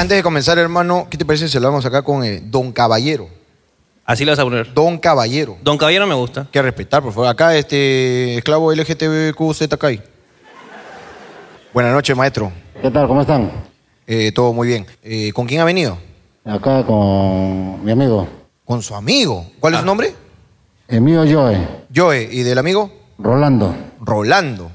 [0.00, 3.28] antes de comenzar, hermano, ¿qué te parece si hablamos acá con eh, Don Caballero?
[4.06, 4.72] Así lo vas a poner.
[4.72, 5.58] Don Caballero.
[5.62, 6.46] Don Caballero me gusta.
[6.50, 7.28] Que respetar, por favor.
[7.28, 10.00] Acá, este, esclavo LGTBQZKI.
[11.74, 12.50] Buenas noches, maestro.
[12.80, 13.06] ¿Qué tal?
[13.06, 13.50] ¿Cómo están?
[14.06, 14.86] Eh, todo muy bien.
[15.02, 15.98] Eh, ¿Con quién ha venido?
[16.46, 18.26] Acá con mi amigo.
[18.64, 19.50] Con su amigo.
[19.60, 20.14] ¿Cuál es su nombre?
[20.88, 21.58] El mío Joe,
[21.94, 22.28] Joe.
[22.32, 22.90] ¿Y del amigo?
[23.18, 23.74] Rolando.
[24.00, 24.70] Rolando.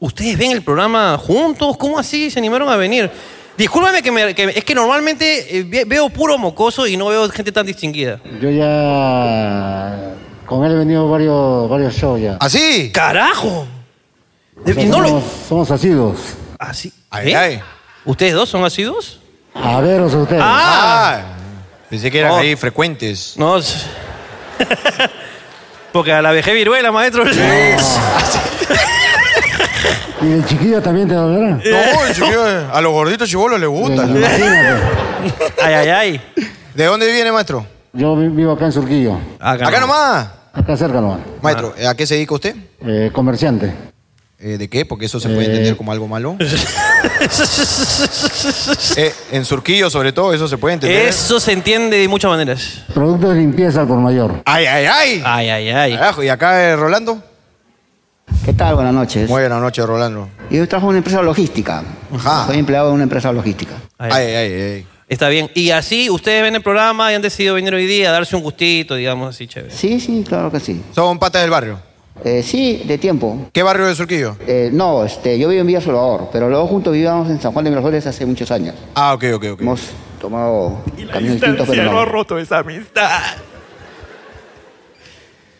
[0.00, 1.76] ¿Ustedes ven el programa juntos?
[1.78, 3.10] ¿Cómo así se animaron a venir?
[3.56, 7.28] Discúlpame que, me- que- es que normalmente eh, ve- veo puro mocoso y no veo
[7.30, 8.20] gente tan distinguida.
[8.40, 12.36] Yo ya con él he venido varios, varios shows ya.
[12.40, 12.90] ¿Así?
[12.92, 13.66] ¡Carajo!
[14.62, 16.18] O sea, no lo- somos, somos asiduos.
[16.58, 16.92] ¿Así?
[17.10, 17.36] Ay, ¿Eh?
[17.36, 17.60] ay.
[18.04, 19.20] ¿Ustedes dos son asiduos?
[19.54, 20.42] A veros a ustedes.
[20.44, 21.18] Ah.
[21.18, 21.22] Ah.
[21.88, 22.36] Pensé que eran Oh.
[22.38, 23.34] ahí frecuentes.
[23.36, 23.58] No.
[25.92, 27.24] Porque a la vejez viruela, maestro.
[30.22, 31.50] Y el chiquillo también te dolerá.
[31.56, 34.04] No, chiquillo, a los gorditos chibolos les gusta.
[34.06, 34.82] Imagínate.
[35.62, 36.20] Ay, ay, ay.
[36.74, 37.66] ¿De dónde viene, maestro?
[37.92, 39.18] Yo vi- vivo acá en Surquillo.
[39.40, 40.28] Acá nomás.
[40.52, 41.20] Acá cerca nomás.
[41.42, 42.56] Maestro, ¿a qué se dedica usted?
[42.84, 43.72] Eh, comerciante.
[44.38, 44.84] Eh, ¿De qué?
[44.84, 45.50] Porque eso se puede Eh.
[45.50, 46.36] entender como algo malo.
[48.96, 51.08] Eh, en Surquillo, sobre todo, eso se puede entender.
[51.08, 52.82] Eso se entiende de muchas maneras.
[52.94, 54.42] Producto de limpieza al por mayor.
[54.44, 55.22] ¡Ay, ay, ay!
[55.24, 55.92] Ay, ay, ay.
[55.94, 57.22] Carajo, ¿y acá eh, Rolando?
[58.44, 58.74] ¿Qué tal?
[58.74, 59.28] Buenas noches.
[59.28, 60.28] Buenas noches, Rolando.
[60.50, 61.82] Yo trabajo en una empresa logística.
[62.14, 62.46] Ajá.
[62.46, 63.74] Soy empleado de una empresa logística.
[63.98, 64.10] Ay.
[64.12, 64.86] Ay, ay, ay.
[65.08, 65.50] Está bien.
[65.54, 68.42] Y así ustedes ven el programa y han decidido venir hoy día a darse un
[68.42, 69.72] gustito, digamos así, chévere.
[69.72, 70.82] Sí, sí, claro que sí.
[70.94, 71.78] Son patas del barrio.
[72.24, 73.48] Eh, sí, de tiempo.
[73.52, 74.36] ¿Qué barrio de Surquillo?
[74.46, 77.64] Eh, no, este, yo vivo en Villa Salvador, pero luego juntos vivíamos en San Juan
[77.64, 78.74] de Miraflores hace muchos años.
[78.94, 79.60] Ah, ok, ok, ok.
[79.60, 79.80] Hemos
[80.20, 82.04] tomado caminos distintos, pero no.
[82.04, 83.20] roto esa amistad.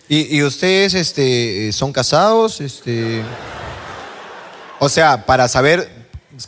[0.09, 2.61] ¿Y, y ustedes este, son casados?
[2.61, 3.23] Este...
[4.79, 5.91] O sea, para saber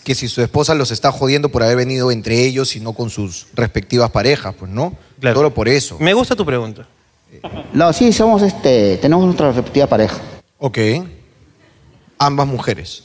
[0.04, 3.08] que si su esposa los está jodiendo por haber venido entre ellos y no con
[3.10, 4.94] sus respectivas parejas, pues no.
[5.18, 5.36] Claro.
[5.36, 5.97] Solo por eso.
[5.98, 6.86] Me gusta tu pregunta.
[7.72, 10.18] No, sí, somos, este, tenemos nuestra respectiva pareja.
[10.58, 10.78] Ok.
[12.18, 13.04] Ambas mujeres.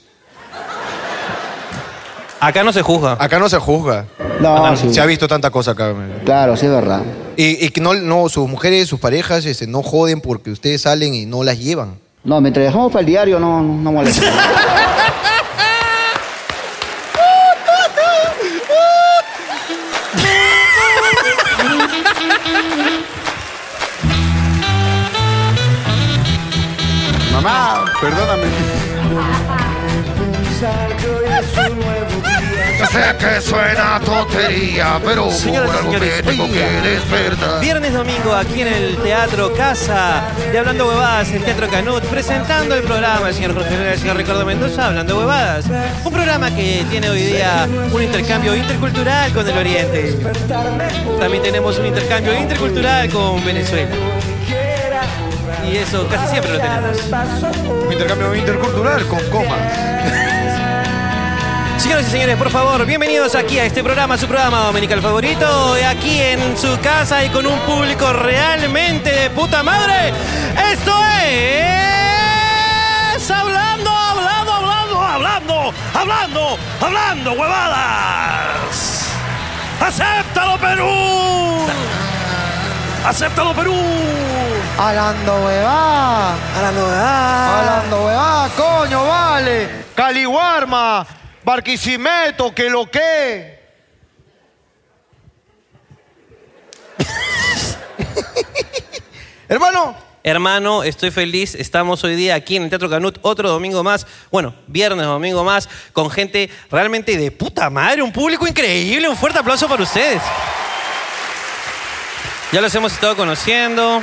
[2.43, 3.15] Acá no se juzga.
[3.19, 4.05] Acá no se juzga.
[4.41, 4.93] No, sí.
[4.93, 5.93] Se ha visto tanta cosa acá.
[6.25, 7.01] Claro, sí es verdad.
[7.37, 11.13] Y, y que no, no, sus mujeres, sus parejas, este, no joden porque ustedes salen
[11.13, 11.99] y no las llevan.
[12.25, 14.25] No, mientras dejamos para el diario no, no, no molesta.
[27.31, 28.47] Mamá, perdóname.
[32.93, 37.59] Sé que suena tontería, pero Señoras y señores, hoy día, despertar.
[37.59, 40.21] Viernes domingo aquí en el Teatro Casa
[40.51, 43.99] de Hablando Huevadas, el Teatro Canut, presentando el programa el señor Jorge Herrera y el
[43.99, 45.65] señor Ricardo Mendoza, Hablando Huevadas.
[46.03, 50.15] Un programa que tiene hoy día un intercambio intercultural con el Oriente.
[51.19, 53.89] También tenemos un intercambio intercultural con Venezuela.
[55.67, 57.91] Y eso casi siempre lo tenemos.
[57.91, 59.57] Intercambio intercultural con coma.
[61.77, 65.81] Señoras y señores, por favor, bienvenidos aquí a este programa, su programa dominical favorito, y
[65.81, 70.13] aquí en su casa y con un público realmente de puta madre.
[70.71, 70.93] Esto
[71.25, 79.07] es hablando, hablando, hablando, hablando, hablando, hablando, huevadas.
[79.81, 81.67] ¡Acéptalo, Perú!
[83.05, 83.75] ¡Acéptalo, Perú!
[84.77, 86.33] Hablando huevá.
[86.55, 87.59] Hablando, ah.
[87.59, 89.83] Hablando huevá, coño, vale.
[89.95, 91.05] Caliwarma,
[91.43, 93.61] Barquisimeto, que lo que.
[99.49, 101.53] Hermano, Hermano, estoy feliz.
[101.53, 104.07] Estamos hoy día aquí en el Teatro Canut, otro domingo más.
[104.31, 109.09] Bueno, viernes, domingo más, con gente realmente de puta madre, un público increíble.
[109.09, 110.21] Un fuerte aplauso para ustedes.
[112.53, 114.01] Ya los hemos estado conociendo,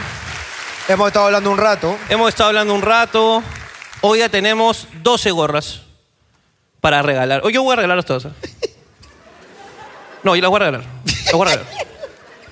[0.88, 1.96] hemos estado hablando un rato.
[2.10, 3.42] hemos estado hablando un rato.
[4.02, 5.80] Hoy ya tenemos 12 gorras
[6.80, 7.42] para regalar.
[7.44, 8.26] Hoy yo voy a regalarlas todas.
[10.22, 10.84] No, yo las voy a regalar.
[11.24, 11.66] Las voy a regalar.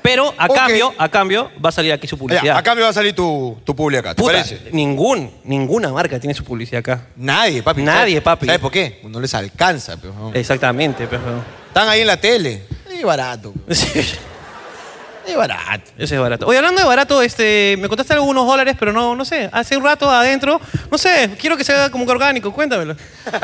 [0.00, 0.54] Pero a Ok.
[0.54, 2.42] cambio, a cambio, va a salir aquí su publicidad.
[2.44, 4.70] Ya, a cambio va a salir tu, tu publi acá, ¿te Puta, parece?
[4.72, 7.06] ningún, ninguna marca tiene su publicidad acá.
[7.16, 7.82] Nadie, papi.
[7.82, 8.46] Nadie, ¿Sabes- papi.
[8.46, 9.00] ¿Sabes por qué?
[9.04, 10.32] No les alcanza, no.
[10.32, 11.20] Exactamente, pero.
[11.66, 12.62] Están ahí en la tele.
[12.90, 13.52] Es barato.
[13.70, 14.00] Sí,
[15.28, 15.90] Es barato.
[15.98, 16.46] ese es barato.
[16.46, 19.48] Oye, hablando de barato, este, me contaste algunos dólares, pero no, no sé.
[19.52, 20.60] Hace un rato adentro,
[20.90, 22.96] no sé, quiero que sea como que orgánico, cuéntamelo.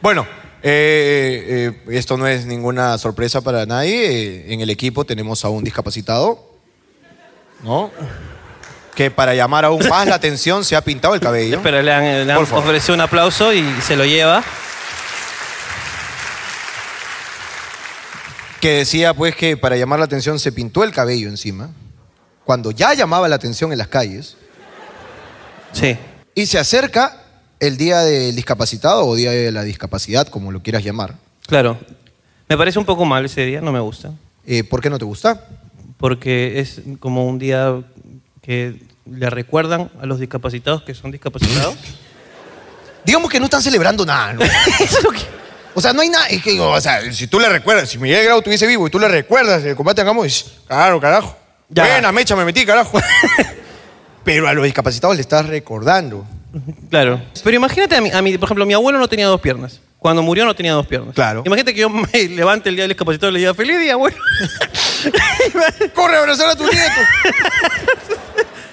[0.00, 0.26] Bueno,
[0.62, 4.06] eh, eh, esto no es ninguna sorpresa para nadie.
[4.48, 6.50] Eh, en el equipo tenemos a un discapacitado,
[7.62, 7.90] ¿no?
[8.94, 11.60] Que para llamar aún más la atención se ha pintado el cabello.
[11.62, 12.64] Pero le han, le han Por favor.
[12.64, 14.42] ofrecido un aplauso y se lo lleva.
[18.64, 21.68] Que decía pues que para llamar la atención se pintó el cabello encima,
[22.46, 24.38] cuando ya llamaba la atención en las calles,
[25.72, 25.98] Sí.
[26.34, 27.24] y se acerca
[27.60, 31.16] el día del discapacitado o día de la discapacidad, como lo quieras llamar.
[31.46, 31.78] Claro.
[32.48, 34.14] Me parece un poco mal ese día, no me gusta.
[34.46, 35.46] Eh, ¿Por qué no te gusta?
[35.98, 37.82] Porque es como un día
[38.40, 41.74] que le recuerdan a los discapacitados que son discapacitados.
[43.04, 44.40] Digamos que no están celebrando nada, ¿no?
[45.74, 46.26] O sea, no hay nada.
[46.26, 48.98] Es que, o sea, si tú le recuerdas, si Miguel Grau estuviese vivo y tú
[48.98, 51.36] le recuerdas el combate Gamo, dices, claro, carajo.
[51.68, 51.84] Ya.
[51.84, 53.00] Buena mecha me metí, carajo.
[54.24, 56.24] Pero a los discapacitados le estás recordando.
[56.88, 57.20] Claro.
[57.42, 59.80] Pero imagínate a mí, a mí, por ejemplo, mi abuelo no tenía dos piernas.
[59.98, 61.14] Cuando murió no tenía dos piernas.
[61.14, 61.42] Claro.
[61.46, 64.16] Imagínate que yo me levante el día del discapacitado y le diga, feliz día, abuelo.
[65.94, 67.00] ¡Corre a abrazar a tu nieto!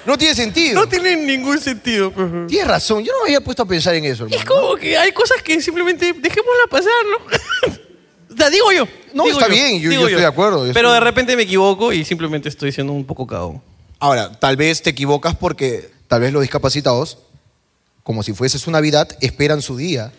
[0.05, 0.79] No tiene sentido.
[0.81, 2.11] no tiene ningún sentido.
[2.11, 2.29] pues.
[2.47, 4.49] Tienes razón, yo no me había puesto a pensar en eso, Es hermano.
[4.49, 8.35] como que hay cosas que simplemente dejémosla pasar, ¿no?
[8.37, 8.87] sea, digo yo.
[9.13, 11.91] No, digo está bien, yo- estoy de acuerdo, yo Pero estoy- de repente me equivoco
[11.93, 13.61] y simplemente estoy siendo un poco cagón.
[13.99, 17.19] Ahora, tal vez te equivocas porque tal vez los discapacitados,
[18.03, 20.11] como si fuese su Navidad, esperan su día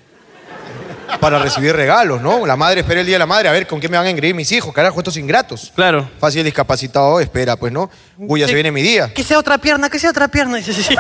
[1.21, 2.47] para recibir regalos, ¿no?
[2.47, 4.11] La madre espera el día de la madre, a ver con qué me van a
[4.11, 5.73] engreír mis hijos, carajo, estos ingratos.
[5.75, 6.09] Claro.
[6.19, 7.91] Fácil discapacitado espera, pues, ¿no?
[8.19, 9.13] Uy, ya se viene mi día.
[9.13, 10.57] Que sea otra pierna, que sea otra pierna.
[10.57, 10.97] Dice, sí, sí.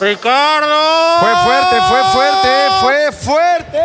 [0.00, 1.20] ¡Ricardo!
[1.20, 2.48] Fue fuerte, fue fuerte,
[2.80, 3.78] fue fuerte.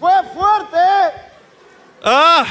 [0.00, 0.78] Fue fuerte.
[2.04, 2.46] ¡Ah!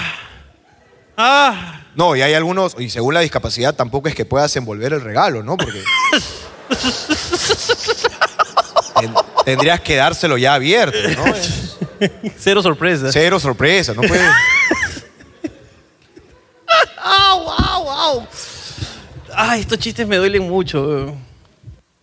[1.18, 1.82] ¡Ah!
[1.96, 5.42] No, y hay algunos, y según la discapacidad tampoco es que puedas envolver el regalo,
[5.42, 5.58] ¿no?
[5.58, 5.84] Porque
[9.00, 9.14] ten-
[9.46, 11.34] tendrías que dárselo ya abierto, ¿no?
[12.40, 13.12] Cero sorpresa.
[13.12, 14.30] Cero sorpresa, no puedes.
[17.02, 18.28] ¡Au, au, au!
[19.34, 21.16] Ay, estos chistes me duelen mucho.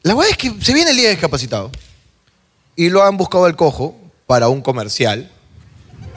[0.03, 1.71] La verdad es que se viene el día de discapacitado
[2.77, 3.97] y lo han buscado al cojo
[4.27, 5.31] para un comercial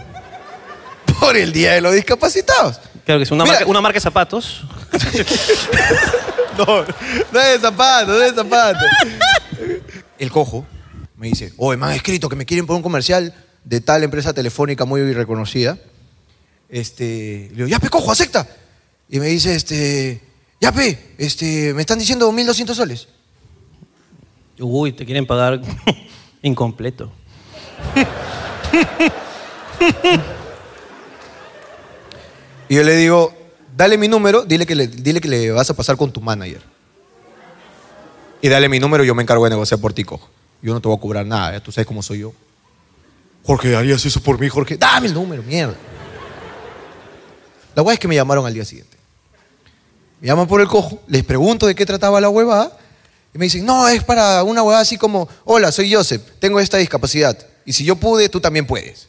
[1.20, 2.80] por el día de los discapacitados.
[3.06, 3.56] Claro que es una, Mira.
[3.58, 4.64] marca, una marca de zapatos.
[6.58, 6.86] No,
[7.32, 8.80] no es zapato, no es zapato.
[10.18, 10.66] El cojo
[11.16, 13.34] me dice, oye, me han escrito que me quieren por un comercial
[13.64, 15.78] de tal empresa telefónica muy reconocida.
[16.70, 18.48] Este, le digo, ya pe, cojo, acepta.
[19.10, 20.22] Y me dice, este,
[20.60, 23.08] ya pe, este, me están diciendo 1.200 soles.
[24.60, 25.62] Uy, te quieren pagar
[26.42, 27.12] incompleto.
[32.70, 33.37] Y yo le digo,
[33.78, 36.62] dale mi número, dile que le, dile que le vas a pasar con tu manager.
[38.42, 40.28] Y dale mi número, yo me encargo de negociar por ti, cojo.
[40.64, 41.62] Yo no te voy a cobrar nada, ¿eh?
[41.62, 42.34] tú sabes cómo soy yo.
[43.46, 44.78] Jorge, ¿harías eso por mí, Jorge?
[44.78, 45.76] Dame el número, mierda.
[47.76, 48.98] La hueá es que me llamaron al día siguiente.
[50.20, 52.76] Me llaman por el cojo, les pregunto de qué trataba la huevada,
[53.34, 56.78] y me dicen, no, es para una huevada así como, hola, soy Joseph, tengo esta
[56.78, 59.08] discapacidad, y si yo pude, tú también puedes.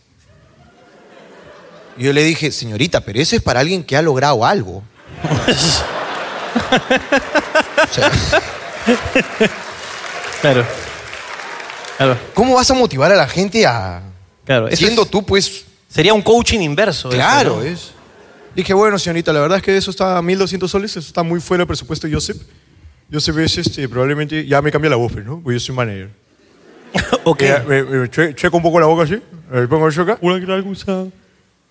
[1.99, 4.83] Y yo le dije, señorita, pero eso es para alguien que ha logrado algo.
[7.91, 8.11] O sea,
[10.41, 10.65] Claro.
[11.97, 12.17] Claro.
[12.35, 14.03] ¿Cómo vas a motivar a la gente a...
[14.45, 14.69] Claro.
[14.69, 15.65] Eso Siendo es- tú, pues...
[15.89, 17.09] Sería un coaching inverso.
[17.09, 17.63] eso, Claro, ¿no?
[17.63, 17.93] es...
[18.55, 21.41] Dije, bueno, señorita, la verdad es que eso está a 1.200 soles, eso está muy
[21.41, 22.37] fuera del presupuesto de Joseph.
[23.13, 24.47] Joseph es, este, probablemente...
[24.47, 25.41] Ya me cambia la voz, pues, ¿no?
[25.41, 26.11] Porque yo soy manager.
[27.25, 27.43] ok.
[27.43, 30.19] Eh, me, me che- checo un poco la boca así, me pongo yo acá.
[30.23, 31.13] Hola, ¿qué tal?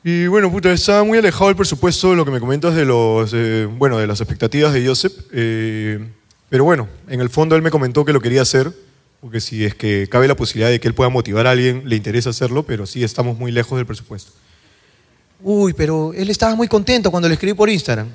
[0.03, 3.31] Y bueno, puta, está muy alejado el presupuesto de lo que me comentas de los,
[3.33, 5.13] eh, bueno, de las expectativas de Joseph.
[5.33, 5.99] eh,
[6.49, 8.71] pero bueno, en el fondo él me comentó que lo quería hacer,
[9.19, 11.95] porque si es que cabe la posibilidad de que él pueda motivar a alguien, le
[11.97, 14.31] interesa hacerlo, pero sí estamos muy lejos del presupuesto.
[15.41, 18.07] Uy, pero él estaba muy contento cuando le escribí por Instagram.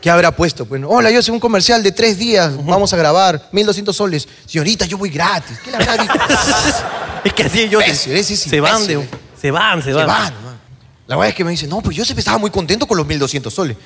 [0.00, 0.64] ¿Qué habrá puesto?
[0.64, 4.26] Pues, hola, yo soy un comercial de tres días, vamos a grabar, 1.200 soles.
[4.46, 5.58] Señorita, yo voy gratis.
[5.62, 6.14] ¿Qué le habrá dicho?
[7.22, 7.82] Es que así yo.
[7.82, 9.06] Imbécil, es se van de.
[9.38, 10.08] Se van, se Se van.
[10.08, 10.54] va, nomás.
[11.06, 13.50] La verdad es que me dice, no, pues yo estaba muy contento con los 1.200
[13.50, 13.76] soles.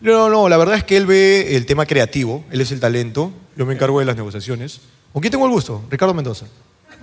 [0.00, 3.30] No, no, la verdad es que él ve el tema creativo, él es el talento,
[3.54, 4.80] yo me encargo de las negociaciones.
[5.12, 5.84] ¿Con quién tengo el gusto?
[5.90, 6.46] Ricardo Mendoza.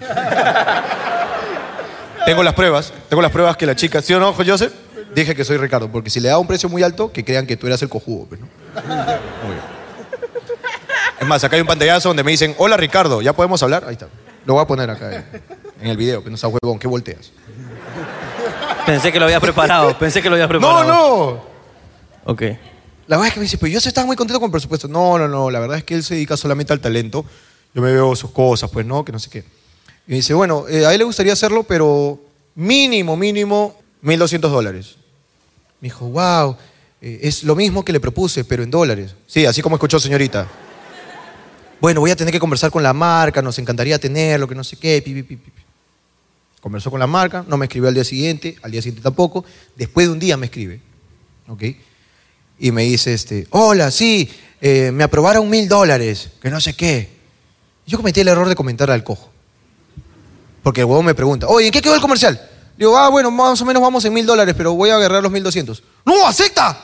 [2.25, 4.69] tengo las pruebas, tengo las pruebas que la chica, ¿sí o no, José?
[5.15, 7.57] Dije que soy Ricardo, porque si le da un precio muy alto, que crean que
[7.57, 8.47] tú eras el cojudo, pues, ¿no?
[8.75, 9.79] Muy bien.
[11.19, 13.83] Es más, acá hay un pantallazo donde me dicen, hola Ricardo, ¿ya podemos hablar?
[13.85, 14.07] Ahí está.
[14.45, 15.23] Lo voy a poner acá eh,
[15.81, 17.31] en el video, que no sea huevón, ¿qué volteas?
[18.85, 19.97] Pensé que lo había preparado.
[19.97, 20.87] Pensé que lo había No, preparado.
[22.25, 22.31] no.
[22.31, 22.41] Ok.
[23.07, 24.87] La verdad es que me dice, pero yo estaba muy contento con el presupuesto.
[24.87, 27.25] No, no, no, la verdad es que él se dedica solamente al talento.
[27.73, 29.39] Yo me veo sus cosas, pues no, que no sé qué.
[30.07, 32.19] Y me dice, bueno, eh, a él le gustaría hacerlo, pero
[32.55, 34.95] mínimo, mínimo, 1.200 dólares.
[35.81, 36.55] Me dijo, wow,
[37.01, 39.15] eh, es lo mismo que le propuse, pero en dólares.
[39.27, 40.47] Sí, así como escuchó señorita.
[41.79, 44.75] Bueno, voy a tener que conversar con la marca, nos encantaría tenerlo, que no sé
[44.75, 45.51] qué, pi, pi, pi.
[46.59, 49.45] Conversó con la marca, no me escribió al día siguiente, al día siguiente tampoco.
[49.77, 50.81] Después de un día me escribe,
[51.47, 51.63] ¿ok?
[52.59, 57.09] Y me dice, este, hola, sí, eh, me aprobaron mil dólares, que no sé qué.
[57.87, 59.31] Yo cometí el error de comentar al cojo.
[60.61, 62.41] Porque el huevón me pregunta, oye, ¿en qué quedó el comercial?
[62.79, 65.29] Digo, ah, bueno, más o menos vamos en mil dólares, pero voy a agarrar los
[65.29, 65.83] mil doscientos.
[66.05, 66.79] ¡No, acepta!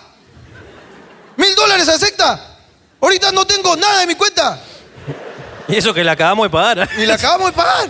[1.37, 2.57] ¡Mil dólares acepta!
[2.99, 4.61] Ahorita no tengo nada en mi cuenta.
[5.69, 6.89] Y eso que le acabamos de pagar.
[6.97, 7.87] Y la acabamos de pagar.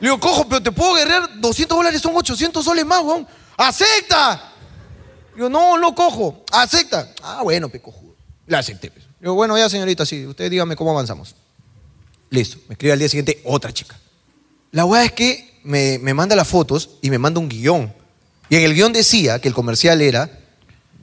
[0.00, 3.28] Le digo, cojo, pero te puedo agarrar 200 dólares, son 800 soles más, weón.
[3.56, 4.52] ¡Acepta!
[5.36, 6.44] Digo, no, no cojo.
[6.50, 7.12] ¡Acepta!
[7.22, 8.16] Ah, bueno, pe cojudo.
[8.48, 8.90] Le acepté.
[8.90, 9.04] pues.
[9.20, 11.36] Digo, bueno, ya señorita, sí, usted dígame cómo avanzamos.
[12.28, 12.58] Listo.
[12.66, 13.96] Me escribe al día siguiente otra chica.
[14.72, 17.92] La weá es que me, me manda las fotos y me manda un guion.
[18.48, 20.30] Y en el guion decía que el comercial era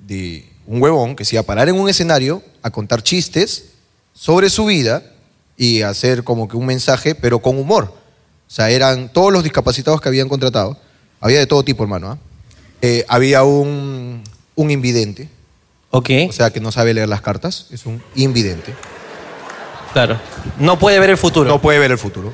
[0.06, 3.70] de un huevón que se iba a parar en un escenario a contar chistes
[4.14, 5.04] sobre su vida
[5.56, 7.94] y hacer como que un mensaje, pero con humor.
[8.48, 10.78] O sea, eran todos los discapacitados que habían contratado.
[11.20, 12.12] Había de todo tipo, hermano.
[12.12, 12.18] ¿ah?
[12.82, 14.24] Eh, había un,
[14.56, 15.30] un invidente,
[15.90, 17.68] Ok, o sea, que no sabe leer las cartas.
[17.72, 18.74] Es un invidente.
[19.94, 20.20] claro.
[20.60, 21.50] No puede ver el futuro.
[21.50, 22.34] No puede ver el futuro.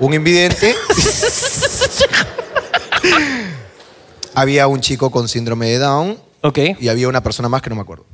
[0.00, 0.74] Un invidente.
[4.34, 6.58] había un chico con síndrome de Down Ok.
[6.80, 8.06] y había una persona más que no me acuerdo.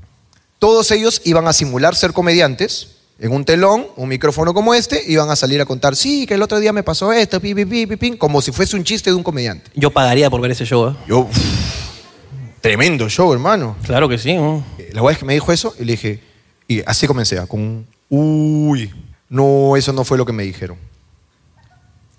[0.59, 2.89] Todos ellos iban a simular ser comediantes
[3.19, 6.43] en un telón, un micrófono como este, iban a salir a contar, sí, que el
[6.43, 9.11] otro día me pasó esto, pi, pi, pi, pi, pi", como si fuese un chiste
[9.11, 9.71] de un comediante.
[9.75, 10.89] Yo pagaría por ver ese show.
[10.91, 10.97] ¿eh?
[11.07, 11.39] Yo, uff,
[12.61, 13.77] tremendo show, hermano.
[13.85, 14.35] Claro que sí.
[14.35, 14.65] ¿no?
[14.79, 16.21] Eh, La verdad es que me dijo eso y le dije,
[16.69, 18.93] y así comencé, ah, con un, uy,
[19.29, 20.77] no, eso no fue lo que me dijeron.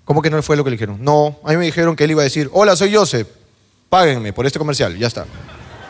[0.08, 0.96] ¿Cómo que no fue lo que le dijeron?
[1.04, 3.28] No, a mí me dijeron que él iba a decir, hola, soy Joseph,
[3.90, 5.26] páguenme por este comercial, ya está.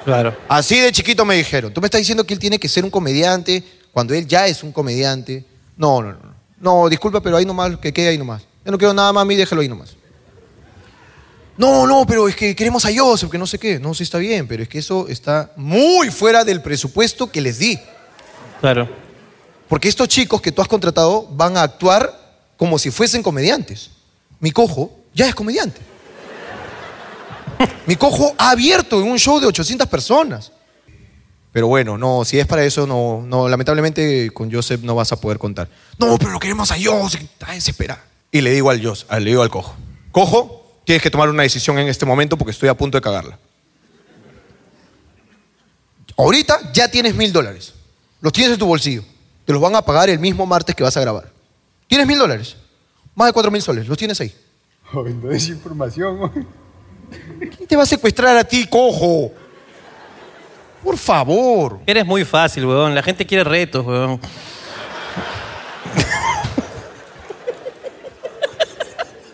[0.05, 0.37] Claro.
[0.49, 1.73] Así de chiquito me dijeron.
[1.73, 4.65] Tú me estás diciendo que él tiene que ser un comediante cuando él ya es
[4.65, 5.45] un comediante.
[5.77, 6.35] No, no, no.
[6.59, 8.43] No, disculpa, pero ahí nomás, que quede ahí nomás.
[8.65, 9.95] Yo no quiero nada más a mí, déjalo ahí nomás.
[11.57, 13.79] No, no, pero es que queremos a Joseph, que no sé qué.
[13.79, 17.61] No, sí está bien, pero es que eso está muy fuera del presupuesto que les
[17.61, 17.79] di.
[18.61, 18.89] Claro.
[19.69, 23.91] Porque estos chicos que tú has contratado van a actuar como si fuesen comediantes.
[24.41, 25.81] Mi cojo ya es comediante.
[27.87, 30.53] Mi cojo ha abierto en un show de 800 personas.
[31.53, 35.21] Pero bueno, no, si es para eso, no, no, lamentablemente con Joseph no vas a
[35.21, 35.69] poder contar.
[35.99, 38.01] No, pero lo queremos a Joseph, está desesperado.
[38.31, 39.75] Y le digo al Joseph, le digo al cojo,
[40.13, 43.39] cojo, tienes que tomar una decisión en este momento porque estoy a punto de cagarla.
[46.17, 47.73] Ahorita ya tienes mil dólares.
[48.21, 49.05] Los tienes en tu bolsillo.
[49.45, 51.33] Te los van a pagar el mismo martes que vas a grabar.
[51.87, 52.57] Tienes mil dólares.
[53.19, 53.89] Más de cuatro mil soles.
[53.89, 54.33] Los tienes ahí.
[54.93, 56.31] Ay, no es información.
[57.41, 59.33] ¿Quién te va a secuestrar a ti, cojo?
[60.85, 61.81] Por favor.
[61.85, 62.95] Eres muy fácil, weón.
[62.95, 64.21] La gente quiere retos, weón.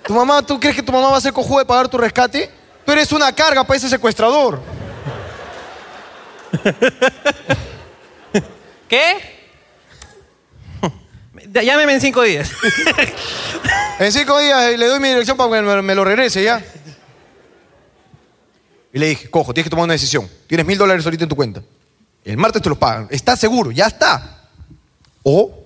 [0.06, 2.50] ¿Tu mamá, tú crees que tu mamá va a ser cojuda de pagar tu rescate?
[2.86, 4.60] Tú eres una carga para ese secuestrador.
[8.88, 9.33] ¿Qué?
[11.62, 12.50] Llámeme en cinco días.
[13.98, 16.64] En cinco días eh, le doy mi dirección para que me, lo regrese ya.
[18.92, 20.28] Y le dije, cojo, tienes que tomar una decisión.
[20.48, 21.62] Tienes mil dólares ahorita en tu cuenta.
[22.24, 23.06] El martes te los pagan.
[23.10, 23.70] ¿Estás seguro?
[23.70, 24.48] Ya está.
[25.22, 25.64] O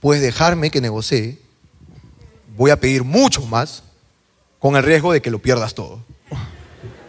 [0.00, 1.38] puedes dejarme que negocie.
[2.56, 3.82] Voy a pedir mucho más
[4.58, 6.02] con el riesgo de que lo pierdas todo.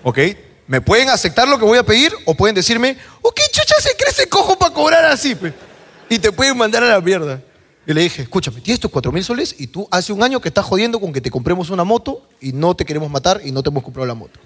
[0.03, 0.19] ¿Ok?
[0.67, 3.95] ¿Me pueden aceptar lo que voy a pedir o pueden decirme, ¿o qué chucha se
[3.95, 5.35] cree ese cojo para cobrar así?
[5.35, 5.53] pe?"
[6.09, 7.41] Y te pueden mandar a la mierda.
[7.89, 10.49] Y le dije, escúchame, tienes tus cuatro mil soles y tú hace un año que
[10.49, 13.63] estás jodiendo con que te compremos una moto y no te queremos matar y no
[13.63, 14.39] te hemos comprado la moto.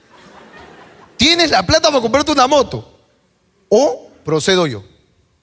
[1.18, 2.90] Tienes la plata para comprarte una moto.
[3.68, 4.86] O procedo yo.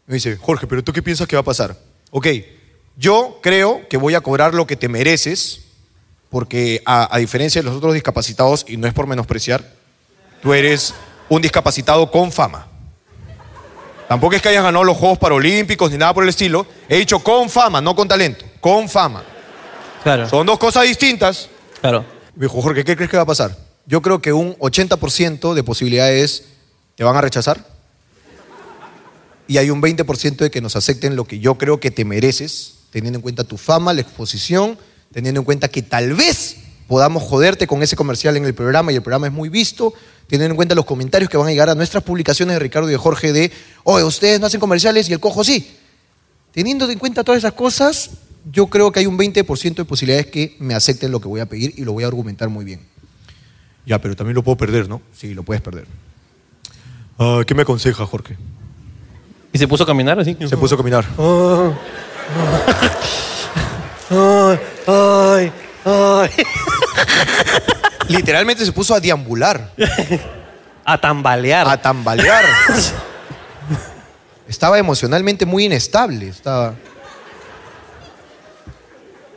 [0.07, 1.77] Me dice, Jorge, pero ¿tú qué piensas que va a pasar?
[2.11, 2.27] Ok,
[2.97, 5.67] yo creo que voy a cobrar lo que te mereces,
[6.31, 9.75] porque a diferencia de los otros discapacitados, y no es por menospreciar,
[10.43, 10.95] tú eres
[11.29, 12.70] un discapacitado con fama.
[14.11, 16.67] Tampoco es que hayas ganado los Juegos Paralímpicos ni nada por el estilo.
[16.89, 18.45] He dicho con fama, no con talento.
[18.59, 19.23] Con fama.
[20.03, 20.29] Claro.
[20.29, 21.49] Son dos cosas distintas.
[21.81, 22.05] Claro.
[22.35, 23.57] Me dijo, Jorge, ¿qué crees que va a pasar?
[23.87, 26.43] Yo creo que un 80% de posibilidades
[26.97, 27.65] te van a rechazar.
[29.47, 32.79] Y hay un 20% de que nos acepten lo que yo creo que te mereces,
[32.91, 34.77] teniendo en cuenta tu fama, la exposición,
[35.13, 36.57] teniendo en cuenta que tal vez
[36.89, 39.95] podamos joderte con ese comercial en el programa y el programa es muy visto,
[40.31, 42.93] teniendo en cuenta los comentarios que van a llegar a nuestras publicaciones de Ricardo y
[42.93, 43.51] de Jorge de,
[43.83, 45.77] oye, ustedes no hacen comerciales y el cojo sí.
[46.53, 48.11] Teniendo en cuenta todas esas cosas,
[48.51, 51.47] yo creo que hay un 20% de posibilidades que me acepten lo que voy a
[51.47, 52.81] pedir y lo voy a argumentar muy bien.
[53.85, 55.03] Ya, pero también lo puedo perder, ¿no?
[55.17, 55.87] Sí, lo puedes perder.
[57.19, 58.37] Ah, ¿Qué me aconseja, Jorge?
[59.53, 60.37] ¿Y se puso a caminar así?
[60.49, 61.05] Se puso a caminar.
[64.11, 65.53] Ay, ay,
[65.85, 66.31] ay.
[68.11, 69.73] Literalmente se puso a deambular,
[70.85, 71.69] A tambalear.
[71.69, 72.45] a tambalear.
[74.49, 76.29] Estaba emocionalmente muy inestable.
[76.29, 76.75] Estaba.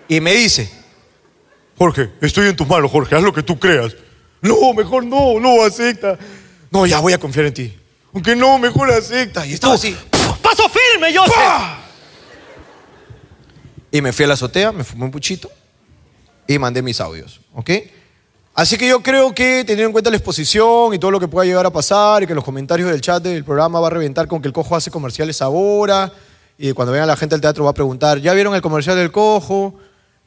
[0.07, 0.69] Y me dice,
[1.77, 3.95] Jorge, estoy en tus manos, Jorge, haz lo que tú creas.
[4.41, 6.17] No, mejor no, no, acepta.
[6.71, 7.79] No, ya voy a confiar en ti.
[8.13, 9.45] Aunque no, mejor acepta.
[9.45, 9.95] Y estaba así.
[10.41, 11.13] ¡Paso firme!
[11.33, 11.79] ¡Pah!
[13.91, 15.51] Y me fui a la azotea, me fumé un puchito
[16.47, 17.69] y mandé mis audios, ¿ok?
[18.55, 21.45] Así que yo creo que teniendo en cuenta la exposición y todo lo que pueda
[21.45, 24.41] llegar a pasar y que los comentarios del chat del programa va a reventar con
[24.41, 26.11] que el cojo hace comerciales ahora
[26.57, 29.11] y cuando venga la gente al teatro va a preguntar, ¿ya vieron el comercial del
[29.11, 29.73] cojo?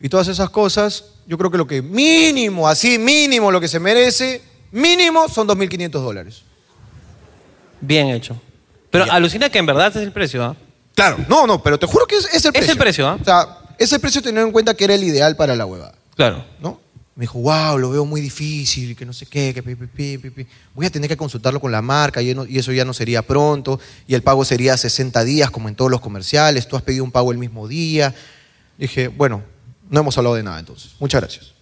[0.00, 3.78] Y todas esas cosas, yo creo que lo que mínimo, así mínimo lo que se
[3.78, 4.42] merece,
[4.72, 6.42] mínimo son 2.500 dólares.
[7.80, 8.36] Bien hecho.
[8.90, 10.56] Pero alucina que en verdad ese es el precio, ¿ah?
[10.96, 12.72] Claro, no, no, pero te juro que es, es el Es precio.
[12.72, 13.18] el precio, ¿ah?
[13.20, 15.94] O sea, es el precio teniendo en cuenta que era el ideal para la huevada,
[16.16, 16.44] Claro.
[16.60, 16.80] ¿no?
[17.16, 20.46] Me dijo, wow, lo veo muy difícil, que no sé qué, que pi, pi, pi.
[20.74, 23.22] Voy a tener que consultarlo con la marca y, no- y eso ya no sería
[23.22, 27.04] pronto, y el pago sería 60 días como en todos los comerciales, tú has pedido
[27.04, 28.14] un pago el mismo día.
[28.76, 29.42] Dije, bueno,
[29.88, 30.90] no hemos hablado de nada entonces.
[31.00, 31.52] Muchas gracias.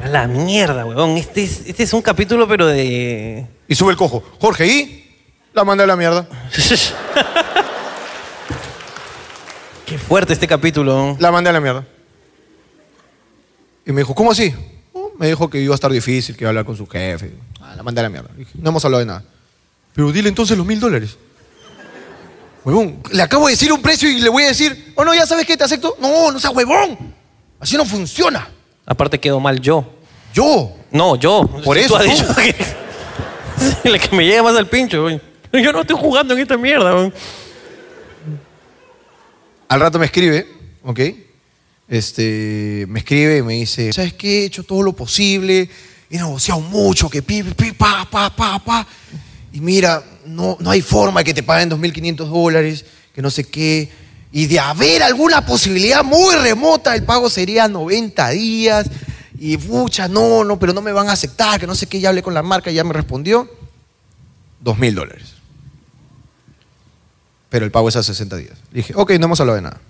[0.00, 1.16] A la mierda, huevón.
[1.16, 3.48] Este es, este es un capítulo, pero de.
[3.66, 5.16] Y sube el cojo, Jorge, ¿y?
[5.52, 6.28] La mandé a la mierda.
[9.86, 11.16] Qué fuerte este capítulo.
[11.18, 11.84] La mandé a la mierda.
[13.86, 14.54] Y me dijo, ¿cómo así?
[14.92, 17.32] "Oh, me dijo que iba a estar difícil, que iba a hablar con su jefe.
[17.60, 18.30] Ah, la mandé a la mierda.
[18.36, 19.24] Dije, no hemos hablado de nada.
[19.94, 21.16] Pero dile entonces los mil dólares.
[22.64, 25.26] Huevón, le acabo de decir un precio y le voy a decir, oh no, ya
[25.26, 25.96] sabes que te acepto.
[26.00, 26.96] No, no seas huevón.
[27.58, 28.48] Así no funciona.
[28.86, 29.84] Aparte quedó mal yo.
[30.32, 30.72] Yo.
[30.90, 31.46] No, yo.
[31.64, 32.10] Por Tú eso, has tú.
[32.10, 32.54] dicho que.
[33.90, 35.20] La que me llega más al pincho, güey.
[35.52, 37.12] Yo no estoy jugando en esta mierda, güey.
[39.68, 40.46] Al rato me escribe,
[40.84, 41.00] ¿ok?
[41.92, 44.40] Este, me escribe y me dice, ¿sabes qué?
[44.40, 45.68] He hecho todo lo posible,
[46.08, 48.86] he negociado mucho, que pi, pi, pa, pa, pa, pa.
[49.52, 53.44] Y mira, no, no hay forma de que te paguen 2.500 dólares, que no sé
[53.44, 53.90] qué.
[54.32, 58.86] Y de haber alguna posibilidad muy remota, el pago sería 90 días.
[59.38, 62.00] Y pucha, no, no, pero no me van a aceptar, que no sé qué.
[62.00, 63.50] Ya hablé con la marca y ya me respondió.
[64.64, 65.34] 2.000 dólares.
[67.50, 68.56] Pero el pago es a 60 días.
[68.72, 69.80] Dije, ok, no hemos hablado de nada.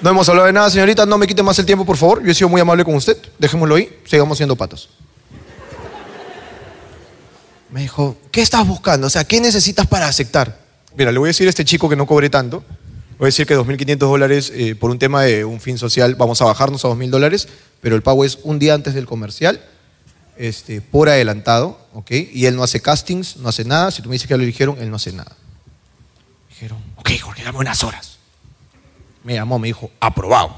[0.00, 1.06] No hemos hablado de nada, señorita.
[1.06, 2.22] No me quite más el tiempo, por favor.
[2.22, 3.16] Yo he sido muy amable con usted.
[3.38, 3.98] Dejémoslo ahí.
[4.04, 4.88] Sigamos siendo patos.
[7.70, 9.08] Me dijo, ¿qué estás buscando?
[9.08, 10.58] O sea, ¿qué necesitas para aceptar?
[10.96, 12.64] Mira, le voy a decir a este chico que no cobre tanto.
[13.18, 16.40] Voy a decir que 2.500 dólares eh, por un tema de un fin social, vamos
[16.40, 17.48] a bajarnos a 2.000 dólares,
[17.80, 19.60] pero el pago es un día antes del comercial,
[20.36, 22.12] este, por adelantado, ¿ok?
[22.32, 23.90] Y él no hace castings, no hace nada.
[23.90, 25.32] Si tú me dices que ya lo eligieron, él no hace nada.
[26.48, 28.17] Dijeron, ok, Jorge, dame unas horas.
[29.28, 30.56] Me llamó, me dijo, aprobado.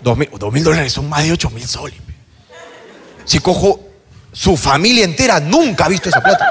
[0.00, 1.94] Dos mil, dos mil dólares son más de ocho mil soles.
[3.24, 3.78] Si cojo,
[4.32, 6.50] su familia entera nunca ha visto esa plata.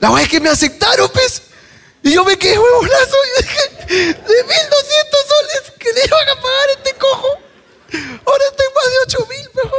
[0.00, 1.42] La verdad es que me aceptaron, pues.
[2.02, 3.60] Y yo me quedé huevonazo y dije,
[4.14, 7.43] de 1.200 soles que le iban a pagar a este cojo,
[8.24, 9.70] ahora estoy más de 8.000, pero...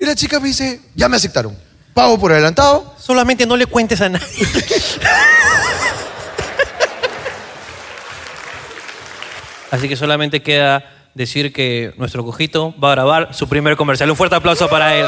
[0.00, 1.56] Y la chica me dice, ya me aceptaron.
[1.94, 2.94] Pago por adelantado.
[2.98, 4.26] Solamente no le cuentes a nadie.
[9.70, 14.08] Así que solamente queda decir que nuestro cojito va a grabar su primer comercial.
[14.10, 15.06] Un fuerte aplauso para él.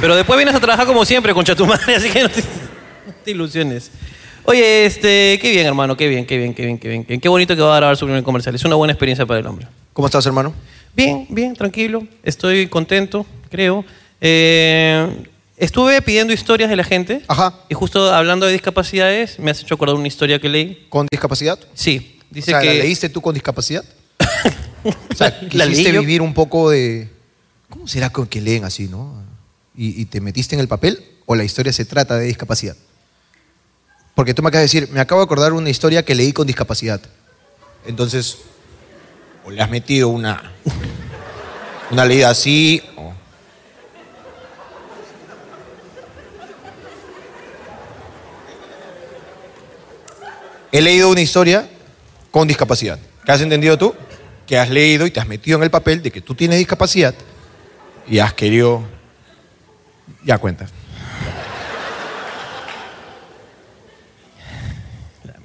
[0.00, 2.44] Pero después vienes a trabajar como siempre, concha tu madre, así que no te,
[3.24, 3.90] te ilusiones.
[4.46, 7.20] Oye, este, qué bien, hermano, qué bien, qué bien, qué bien, qué bien.
[7.20, 8.54] Qué, bonito que va a grabar su primer comercial.
[8.54, 9.66] Es una buena experiencia para el hombre.
[9.94, 10.52] ¿Cómo estás, hermano?
[10.94, 12.06] Bien, bien, tranquilo.
[12.22, 13.86] Estoy contento, creo.
[14.20, 17.22] Eh, estuve pidiendo historias de la gente.
[17.26, 17.54] Ajá.
[17.70, 20.86] Y justo hablando de discapacidades, me has hecho acordar una historia que leí.
[20.90, 21.58] ¿Con discapacidad?
[21.72, 22.66] Sí, dice o sea, que.
[22.66, 23.84] ¿la leíste tú con discapacidad?
[24.84, 27.08] o sea, quisiste vivir un poco de...
[27.70, 29.22] ¿Cómo será con que leen así, no?
[29.74, 32.76] ¿Y, y te metiste en el papel o la historia se trata de discapacidad?
[34.14, 36.46] Porque tú me acabas de decir, me acabo de acordar una historia que leí con
[36.46, 37.00] discapacidad.
[37.86, 38.38] Entonces,
[39.44, 40.52] o le has metido una,
[41.90, 43.12] una leída así, o...
[50.70, 51.68] He leído una historia
[52.32, 52.98] con discapacidad.
[53.24, 53.94] ¿Qué has entendido tú?
[54.44, 57.14] Que has leído y te has metido en el papel de que tú tienes discapacidad
[58.08, 58.82] y has querido...
[60.24, 60.66] Ya cuenta.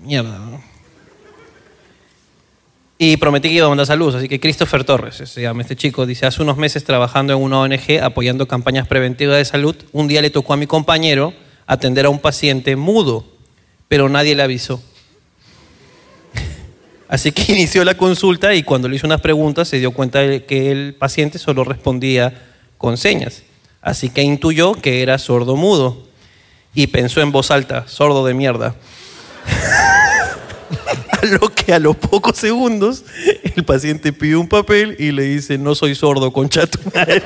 [0.10, 0.40] Mierda.
[0.40, 0.60] ¿no?
[2.98, 6.08] Y prometí que iba a mandar saludos, así que Christopher Torres se llama este chico.
[6.08, 10.22] Dice, hace unos meses trabajando en una ONG apoyando campañas preventivas de salud, un día
[10.24, 11.32] le tocó a mi compañero
[11.68, 13.24] atender a un paciente mudo,
[13.88, 14.82] pero nadie le avisó.
[17.08, 20.44] Así que inició la consulta y cuando le hizo unas preguntas se dio cuenta de
[20.44, 22.34] que el paciente solo respondía
[22.80, 23.44] con señas.
[23.82, 26.04] Así que intuyó que era sordo mudo
[26.74, 28.76] y pensó en voz alta, sordo de mierda.
[31.22, 33.04] A lo que a los pocos segundos
[33.56, 37.22] el paciente pide un papel y le dice, no soy sordo, concha tu madre.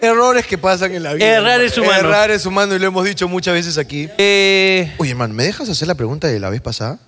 [0.00, 1.26] Errores que pasan en la vida.
[1.26, 1.92] Errores hermano.
[2.00, 2.16] humanos.
[2.16, 4.08] Errores humanos y lo hemos dicho muchas veces aquí.
[4.18, 6.98] Eh, Oye, hermano, ¿me dejas hacer la pregunta de la vez pasada?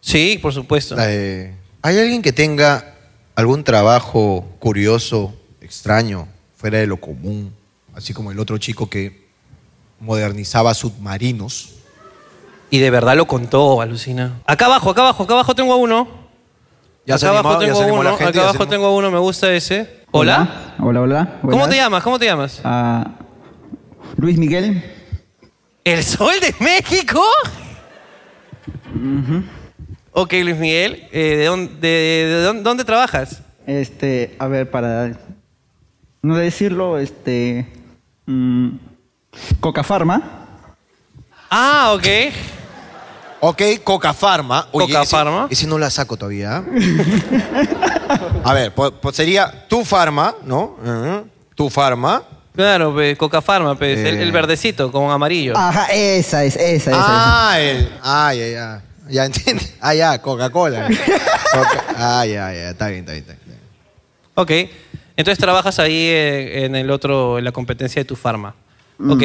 [0.00, 0.96] sí, por supuesto.
[0.96, 2.94] La de, ¿Hay alguien que tenga
[3.36, 5.34] algún trabajo curioso,
[5.70, 7.54] extraño, fuera de lo común?
[7.94, 9.28] Así como el otro chico que
[10.00, 11.74] modernizaba submarinos.
[12.70, 14.40] Y de verdad lo contó, alucina.
[14.46, 16.08] Acá abajo, acá abajo, acá abajo tengo a uno.
[17.06, 18.10] Ya se acá animó- abajo ya tengo se a animó uno.
[18.10, 18.70] la gente, acá ya se abajo animó.
[18.70, 20.00] tengo a uno, me gusta ese.
[20.10, 20.74] Hola.
[20.80, 21.38] Hola, hola.
[21.42, 22.02] ¿Cómo te llamas?
[22.02, 22.60] ¿Cómo te llamas?
[22.64, 23.12] Ah,
[24.16, 24.82] Luis Miguel.
[25.84, 27.22] ¿El Sol de México?
[30.12, 31.08] Ok, Luis Miguel.
[31.12, 33.42] eh, ¿de, dónde, de- de dónde- dónde trabajas?
[33.66, 35.12] Este, a ver, para
[36.22, 37.66] no decirlo, este.
[38.26, 38.68] mm,
[39.60, 40.22] Coca Pharma.
[41.50, 42.06] Ah, ok.
[43.40, 44.68] Ok, Coca Pharma.
[44.72, 45.46] Oye, Coca ese- Pharma.
[45.50, 46.56] Ese no la saco todavía.
[46.58, 46.64] ¿ah?
[48.44, 50.76] A ver, pues, pues sería tu Pharma, ¿no?
[50.84, 51.26] Ujú.
[51.54, 52.22] Tu Pharma.
[52.54, 54.22] Claro, pe, Coca Pharma, pe, el, Eh.
[54.22, 55.56] el verdecito con amarillo.
[55.56, 57.50] Ajá, esa es, esa, esa.
[57.52, 57.90] Ah, el.
[58.02, 58.82] Ah, ya, ya.
[59.08, 59.64] Ya entiende.
[59.80, 60.86] Ah, ya, Coca-Cola.
[61.52, 62.70] Coca- ah, ya, ya.
[62.70, 63.58] Está bien, está bien, está bien.
[64.34, 64.70] Ok.
[65.20, 68.54] Entonces trabajas ahí eh, en el otro, en la competencia de tu farma.
[68.98, 69.22] Ok.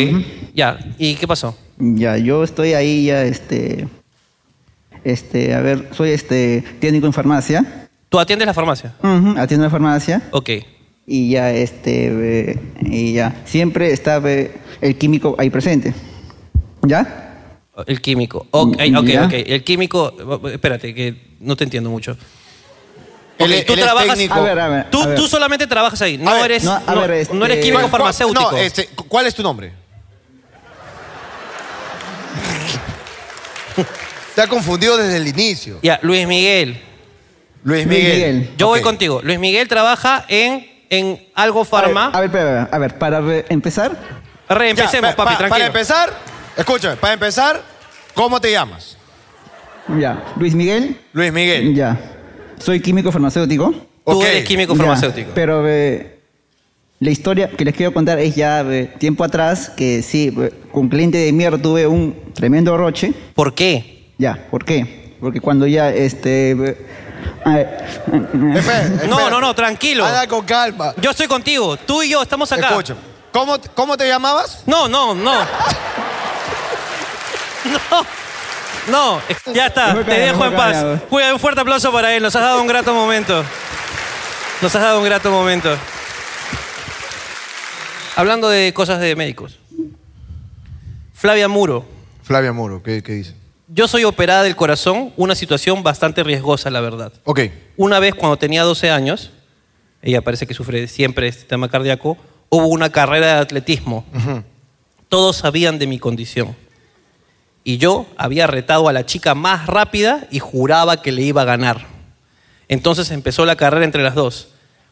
[0.54, 0.78] Ya.
[0.98, 1.58] ¿Y qué pasó?
[1.78, 3.88] Ya, yo estoy ahí ya, este.
[5.06, 7.88] Este, a ver, soy este técnico en farmacia.
[8.10, 8.94] ¿Tú atiendes la farmacia?
[9.02, 10.22] Ujú, atiendo en farmacia.
[10.32, 10.50] Ok.
[11.08, 12.08] Y ya, este.
[12.52, 15.94] eh, y ya, siempre está eh, el químico ahí presente.
[16.86, 17.62] ¿Ya?
[17.88, 18.48] El químico.
[18.52, 19.26] Ok, ok, Ya.
[19.28, 19.34] ok.
[19.34, 20.14] El químico.
[20.52, 22.18] Espérate, que no te entiendo mucho.
[23.38, 24.10] Él Ok, es- tú él es trabajas.
[24.10, 24.34] técnico.
[24.34, 24.90] A ver, a ver.
[24.90, 25.16] Tú, a ver.
[25.18, 26.18] tú solamente trabajas ahí.
[26.18, 26.64] No ver, eres.
[26.64, 28.52] no, No, a ver, no eres este- químico ¿Cuál- cuál- farmacéutico.
[28.52, 29.74] No, este, ¿cuál es tu nombre?
[34.36, 35.80] Te ha confundido desde el inicio.
[35.82, 36.82] Ya, Luis Miguel.
[37.64, 38.34] Luis Luis Miguel.
[38.36, 38.54] Miguel.
[38.58, 38.86] Yo voy Ok.
[38.86, 39.22] contigo.
[39.24, 42.08] Luis Miguel trabaja en, en algo farma.
[42.08, 43.92] A ver, a ver, espera, a ver, para re- empezar,
[44.48, 45.50] Reempecemos, pa- papi, pa- tranquilo.
[45.50, 46.14] Para empezar,
[46.56, 47.62] escúchame, para empezar,
[48.14, 48.98] ¿cómo te llamas?
[50.00, 51.76] ya, Luis Miguel, Luis Miguel.
[51.76, 51.98] ya,
[52.60, 53.72] soy químico farmacéutico.
[53.72, 54.24] Tú Ok.
[54.24, 55.32] eres químico Ya, farmacéutico.
[55.34, 56.20] pero eh,
[57.00, 60.90] la historia que les quiero contar es ya eh, tiempo atrás, que sí, eh, con
[60.90, 63.14] cliente de mierda tuve un tremendo roche.
[63.34, 64.12] ¿Por qué?
[64.18, 65.16] Ya, ¿por qué?
[65.20, 66.52] Porque cuando ya, este...
[66.52, 66.78] eh,
[67.44, 67.68] a ver,
[68.56, 69.08] Espera, espera.
[69.08, 70.06] No, no, no, tranquilo.
[70.06, 70.94] Anda con calma.
[71.02, 71.78] Yo estoy contigo.
[71.78, 72.70] Tú y yo estamos acá.
[73.32, 74.64] ¿Cómo, ¿Cómo te llamabas?
[74.66, 75.32] No, no, no.
[77.66, 78.06] No.
[78.88, 79.20] No,
[79.54, 80.74] ya está, te callado, dejo en paz.
[80.74, 81.00] callado.
[81.10, 83.44] Cuida, un fuerte aplauso para él, nos has dado un grato momento.
[84.62, 85.76] Nos has dado un grato momento.
[88.16, 89.58] Hablando de cosas de médicos.
[91.14, 91.86] Flavia Muro,
[92.24, 93.34] Flavia Muro, ¿qué, qué dice?
[93.68, 97.12] yo soy operada del corazón, una situación bastante riesgosa, la verdad.
[97.24, 97.42] Ok.
[97.78, 99.32] Una vez cuando tenía 12 años,
[100.02, 102.18] ella parece que sufre siempre este tema cardíaco,
[102.50, 104.06] hubo una carrera de atletismo.
[105.10, 106.56] Todos sabían de mi condición.
[107.68, 111.46] Y yo había retado a la chica más rápida y juraba que le iba a
[111.46, 111.88] ganar.
[112.68, 114.50] Entonces empezó la carrera entre las dos.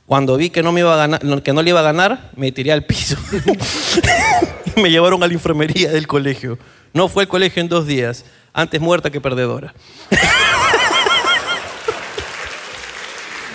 [0.08, 2.52] Cuando vi que no, me iba a ganar, que no le iba a ganar, me
[2.52, 3.16] tiré al piso.
[4.76, 6.58] y me llevaron a la enfermería del colegio.
[6.94, 8.26] No fue al colegio en dos días.
[8.54, 9.76] Antes muerta que perdedora.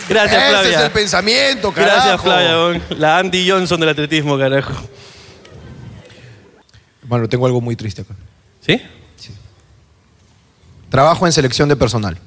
[0.09, 0.79] Gracias, Ese Flavia.
[0.79, 1.97] es el pensamiento, carajo.
[1.97, 2.81] Gracias, Flavia.
[2.91, 4.75] La Andy Johnson del atletismo, carajo.
[7.03, 8.15] Bueno, tengo algo muy triste acá.
[8.61, 8.81] ¿Sí?
[10.90, 12.18] Trabajo en selección de personal.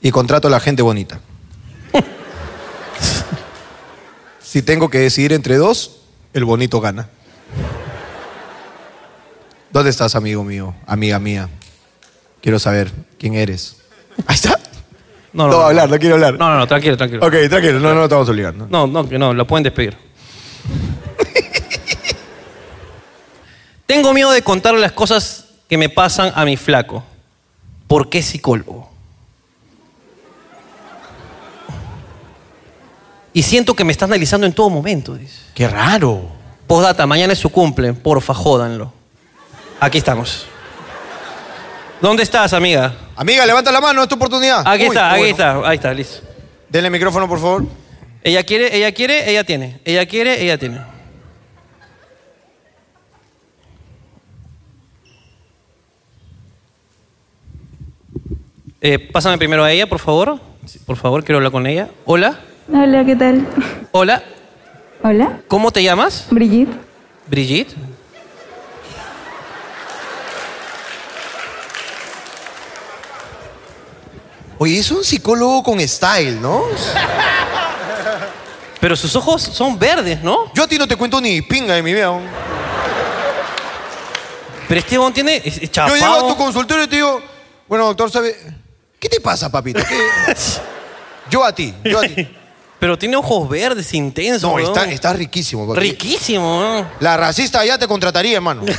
[0.00, 1.20] Y contrato a la gente bonita.
[4.40, 6.00] si tengo que decidir entre dos,
[6.32, 7.08] el bonito gana.
[9.70, 10.74] ¿Dónde estás, amigo mío?
[10.86, 11.48] Amiga mía.
[12.42, 13.76] Quiero saber quién eres.
[14.26, 14.58] Ahí está.
[15.32, 16.34] No, No, a hablar, no quiero hablar.
[16.38, 17.24] No, no, no, tranquilo, tranquilo.
[17.26, 18.54] Ok, tranquilo, no, no, no te vamos a obligar.
[18.54, 18.66] ¿no?
[18.66, 19.96] No, no, no, lo pueden despedir.
[23.86, 27.02] Tengo miedo de contarle las cosas que me pasan a mi flaco.
[27.86, 28.90] ¿Por qué psicólogo?
[33.34, 35.38] Y siento que me está analizando en todo momento, dice.
[35.54, 36.28] Qué raro.
[36.66, 38.92] Postdata, mañana es su cumple, porfa, jódanlo.
[39.80, 40.46] Aquí estamos.
[42.00, 42.94] ¿Dónde estás, amiga?
[43.16, 44.62] Amiga, levanta la mano, es tu oportunidad.
[44.66, 45.30] Aquí Uy, está, aquí bueno.
[45.30, 46.20] está, ahí está, listo.
[46.68, 47.64] Denle el micrófono, por favor.
[48.22, 49.80] Ella quiere, ella quiere, ella tiene.
[49.84, 50.91] Ella quiere, ella tiene.
[58.84, 60.40] Eh, pásame primero a ella, por favor.
[60.86, 61.88] Por favor, quiero hablar con ella.
[62.04, 62.40] Hola.
[62.72, 63.46] Hola, ¿qué tal?
[63.92, 64.22] Hola.
[65.04, 66.26] Hola, ¿Cómo te llamas?
[66.30, 66.72] Brigitte.
[67.28, 67.74] Brigitte.
[74.58, 76.62] Oye, es un psicólogo con style, ¿no?
[78.80, 80.52] Pero sus ojos son verdes, ¿no?
[80.54, 82.12] Yo a ti no te cuento ni pinga de mi vida.
[84.68, 86.36] Pero este bon tiene es- es Yo llego a tu chapado.
[86.36, 87.20] consultorio y te digo,
[87.68, 88.36] bueno, doctor, ¿sabe?
[89.02, 89.80] ¿Qué te pasa, papito?
[89.84, 90.36] ¿Qué-
[91.28, 92.28] Yo a ti, yo a ti.
[92.78, 94.42] Pero tiene ojos verdes intensos.
[94.48, 94.68] No, weón.
[94.68, 95.66] está, está riquísimo.
[95.66, 95.80] papi.
[95.80, 96.88] Riquísimo, ¿no?
[97.00, 98.62] La racista ya te contrataría, hermano.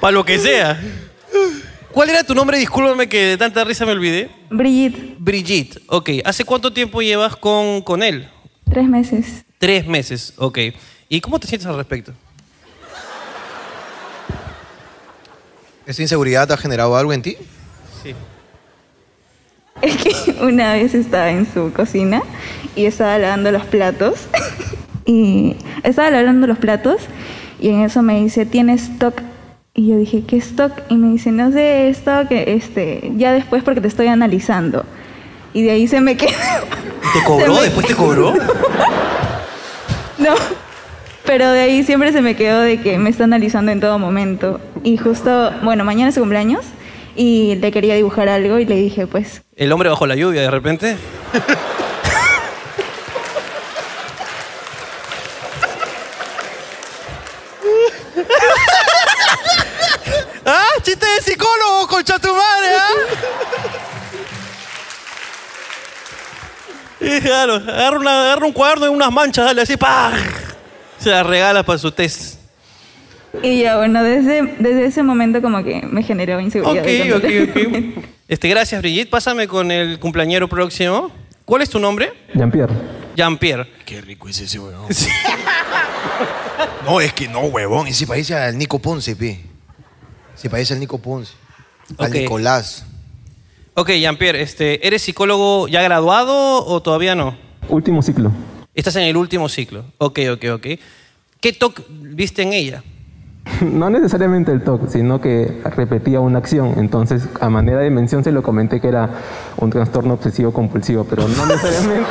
[0.00, 0.80] Para lo que sea.
[1.96, 2.58] ¿Cuál era tu nombre?
[2.58, 4.28] Discúlpame que de tanta risa me olvidé.
[4.50, 5.80] Brigitte, Brigitte.
[5.86, 6.10] Ok.
[6.26, 8.28] ¿Hace cuánto tiempo llevas con, con él?
[8.70, 9.46] tres meses.
[9.56, 10.34] Tres meses.
[10.36, 10.58] Ok.
[11.08, 12.12] ¿Y cómo te sientes al respecto?
[15.86, 17.38] ¿Esta inseguridad ha generado algo en ti?
[18.02, 18.14] Sí.
[19.80, 22.22] Es que una vez estaba en su cocina
[22.74, 24.26] y estaba lavando los platos.
[25.08, 25.54] Y
[25.84, 26.96] estaba lavando los platos
[27.60, 29.22] y en eso me dice, ¿tienes stock?
[29.78, 30.72] Y yo dije, ¿qué stock?
[30.88, 34.84] Y me dice, no sé, stock, este, ya después porque te estoy analizando.
[35.52, 36.30] Y de ahí se me quedó.
[37.12, 37.54] ¿Te cobró?
[37.54, 38.34] Me- ¿Después te cobró?
[40.18, 40.34] No,
[41.26, 44.60] pero de ahí siempre se me quedó de que me está analizando en todo momento.
[44.82, 46.64] Y justo, bueno, mañana es su cumpleaños
[47.14, 50.50] y le quería dibujar algo y le dije, pues, ¿El hombre bajo la lluvia de
[50.50, 50.96] repente?
[60.44, 60.68] ¡Ah!
[60.82, 62.68] ¡Chiste de psicólogo, concha tu madre!
[62.76, 62.90] ¿ah?
[67.00, 70.12] Y claro, agarra, una- agarra un cuaderno y unas manchas, dale así, ¡pah!
[70.98, 72.38] Se las regala para su test.
[73.42, 76.82] y ya, bueno, desde, desde ese momento como que me generó inseguridad.
[77.16, 77.24] Ok, ok,
[77.98, 78.04] ok.
[78.28, 79.10] Este, gracias, Brigitte.
[79.10, 81.10] Pásame con el cumpleañero próximo.
[81.44, 82.12] ¿Cuál es tu nombre?
[82.34, 82.74] Jean-Pierre.
[83.14, 83.70] Jean-Pierre.
[83.84, 84.86] Qué rico es ese huevón.
[86.84, 87.86] No, es que no, huevón.
[87.88, 89.40] Ese parece al Nico Ponce, pe.
[90.34, 91.32] Se parece al Nico Ponce.
[91.98, 92.12] Al.
[92.12, 92.84] Nicolás.
[93.78, 97.36] Ok, Jean-Pierre, este, ¿eres psicólogo ya graduado o todavía no?
[97.68, 98.32] Último ciclo.
[98.74, 99.84] Estás en el último ciclo.
[99.98, 100.66] Ok, ok, ok.
[101.42, 102.82] ¿Qué TOC viste en ella?
[103.60, 106.76] No necesariamente el TOC, sino que repetía una acción.
[106.78, 109.10] Entonces, a manera de mención, se lo comenté que era
[109.58, 112.10] un trastorno obsesivo compulsivo, pero no necesariamente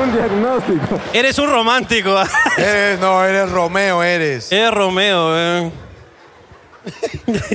[0.00, 1.00] un diagnóstico.
[1.12, 2.14] Eres un romántico.
[2.56, 4.52] Eres, no, eres Romeo, eres.
[4.52, 5.70] Eres Romeo, eh.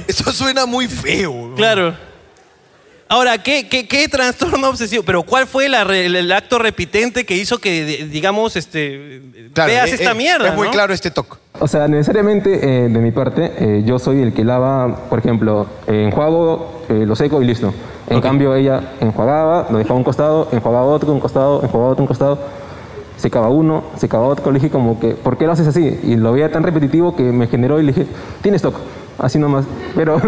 [0.05, 1.53] Eso suena muy feo.
[1.55, 1.95] Claro.
[3.09, 5.03] Ahora, ¿qué, qué, qué trastorno obsesivo?
[5.03, 9.21] Pero ¿cuál fue la re- el, el acto repitente que hizo que, digamos, este,
[9.53, 10.49] Claro, veas eh, esta eh, mierda?
[10.49, 10.73] Es muy ¿no?
[10.73, 11.37] claro este toque.
[11.59, 15.67] O sea, necesariamente eh, de mi parte, eh, yo soy el que lava, por ejemplo,
[15.87, 17.73] eh, enjuago, eh, lo seco y listo.
[18.09, 22.03] En cambio, ella enjuagaba, lo dejaba a un costado, enjuagaba otro, un costado, enjuagaba otro,
[22.03, 22.39] un costado,
[23.17, 24.51] secaba uno, secaba otro.
[24.51, 25.99] Le dije como que, ¿por qué lo haces así?
[26.03, 28.07] Y lo veía tan repetitivo que me generó y le dije,
[28.41, 28.75] tienes stock.
[29.19, 29.65] Así nomás.
[29.95, 30.21] Pero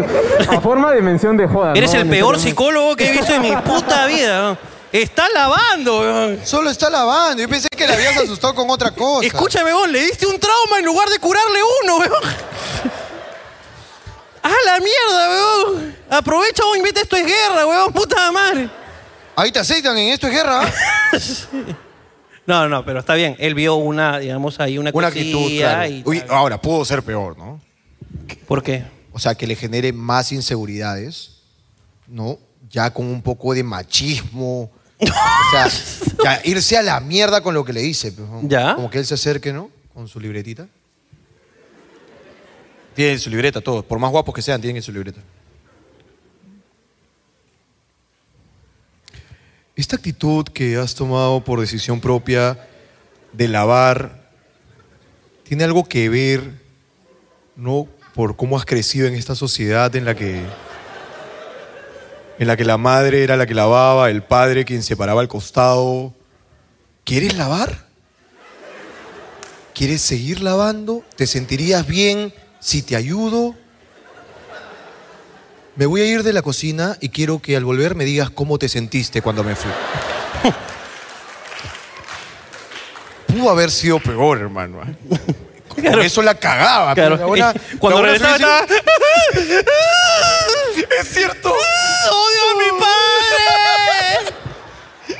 [0.49, 1.73] a forma de mención de joda.
[1.75, 4.41] Eres no el peor psicólogo que he visto en mi puta vida.
[4.41, 4.57] ¿no?
[4.91, 5.99] Está lavando.
[5.99, 6.39] weón.
[6.43, 7.41] Solo está lavando.
[7.41, 9.25] Yo pensé que le habías asustado con otra cosa.
[9.25, 12.23] Escúchame, vos, le diste un trauma en lugar de curarle uno, weón.
[14.41, 15.95] ¡Ah, la mierda, weón!
[16.09, 18.69] Aprovecha, vos, invita esto es guerra, weón, puta madre.
[19.35, 20.61] Ahí te aceitan en esto es guerra.
[20.63, 20.71] ¿ah?
[22.45, 23.35] No, no, pero está bien.
[23.37, 25.87] Él vio una, digamos, ahí una, Una actitud, claro.
[25.87, 27.61] y Uy, ahora, pudo ser peor, ¿no?
[28.47, 28.85] ¿Por qué?
[29.11, 31.41] O sea, que le genere más inseguridades,
[32.07, 32.39] ¿no?
[32.69, 34.71] Ya con un poco de machismo.
[34.99, 35.05] O
[35.51, 35.67] sea,
[36.23, 38.11] ya irse a la mierda con lo que le dice.
[38.11, 38.41] pues, ¿no?
[38.43, 38.75] Ya.
[38.75, 39.69] Como que él se acerque, ¿no?
[39.93, 40.67] Con su libretita.
[42.95, 43.83] Tienen su libreta todos.
[43.85, 45.21] Por más guapos que sean, tienen su libreta.
[49.75, 52.67] Esta actitud que has tomado por decisión propia
[53.31, 54.29] de lavar,
[55.43, 56.61] ¿tiene algo que ver,
[57.55, 57.87] no,
[58.19, 60.43] por cómo has crecido en esta sociedad en la que,
[62.37, 65.29] en la que la madre era la que lavaba, el padre quien se paraba al
[65.29, 66.13] costado?
[67.05, 67.85] ¿Quieres lavar?
[69.73, 71.01] ¿Quieres seguir lavando?
[71.15, 73.55] ¿Te sentirías bien si te ayudo?
[75.77, 78.59] Me voy a ir de la cocina y quiero que al volver me digas cómo
[78.59, 79.71] te sentiste cuando me fui.
[83.27, 84.81] Pudo haber sido peor, hermano.
[85.69, 86.01] Con Claro.
[86.01, 86.93] eso la cagaba.
[86.95, 87.41] Claro, y
[87.79, 88.65] cuando regresaba estaba...
[90.99, 91.49] Es cierto.
[92.11, 92.69] ¡Odio a mi
[95.07, 95.15] padre!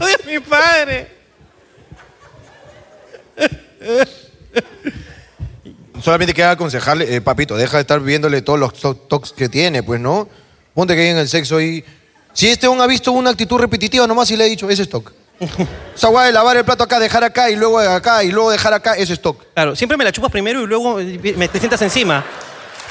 [0.00, 1.08] ¡Odio a mi padre!
[6.02, 9.82] Solamente queda aconsejarle, eh, papito, deja de estar viéndole todos los to- tocs que tiene,
[9.82, 10.28] pues, ¿no?
[10.72, 11.84] Ponte que hay en el sexo ahí.
[12.32, 14.88] Si este aún ha visto una actitud repetitiva nomás y le he dicho, ese es.
[15.94, 18.74] Esa guay de lavar el plato acá, dejar acá y luego acá y luego dejar
[18.74, 19.42] acá, es stock.
[19.54, 22.24] Claro, siempre me la chupas primero y luego me te sientas encima.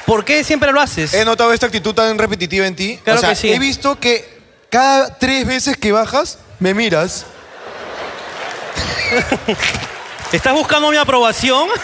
[0.04, 1.14] ¿Por qué siempre lo haces?
[1.14, 2.98] He notado esta actitud tan repetitiva en ti.
[3.04, 3.52] Claro o sea, que sí.
[3.52, 7.26] He visto que cada tres veces que bajas, me miras.
[10.32, 11.68] ¿Estás buscando mi aprobación?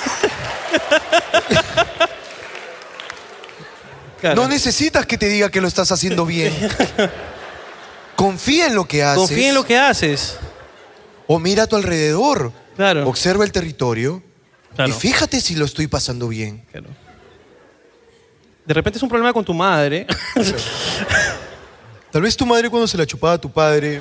[4.18, 4.42] Claro.
[4.42, 6.50] No necesitas que te diga que lo estás haciendo bien.
[8.16, 9.18] Confía en lo que haces.
[9.18, 10.38] Confía en lo que haces.
[11.26, 12.52] O mira a tu alrededor.
[12.76, 13.08] Claro.
[13.08, 14.22] Observa el territorio.
[14.74, 14.90] Claro.
[14.90, 16.64] Y fíjate si lo estoy pasando bien.
[16.70, 16.88] Claro.
[18.64, 20.06] De repente es un problema con tu madre.
[22.10, 24.00] Tal vez tu madre cuando se la chupaba a tu padre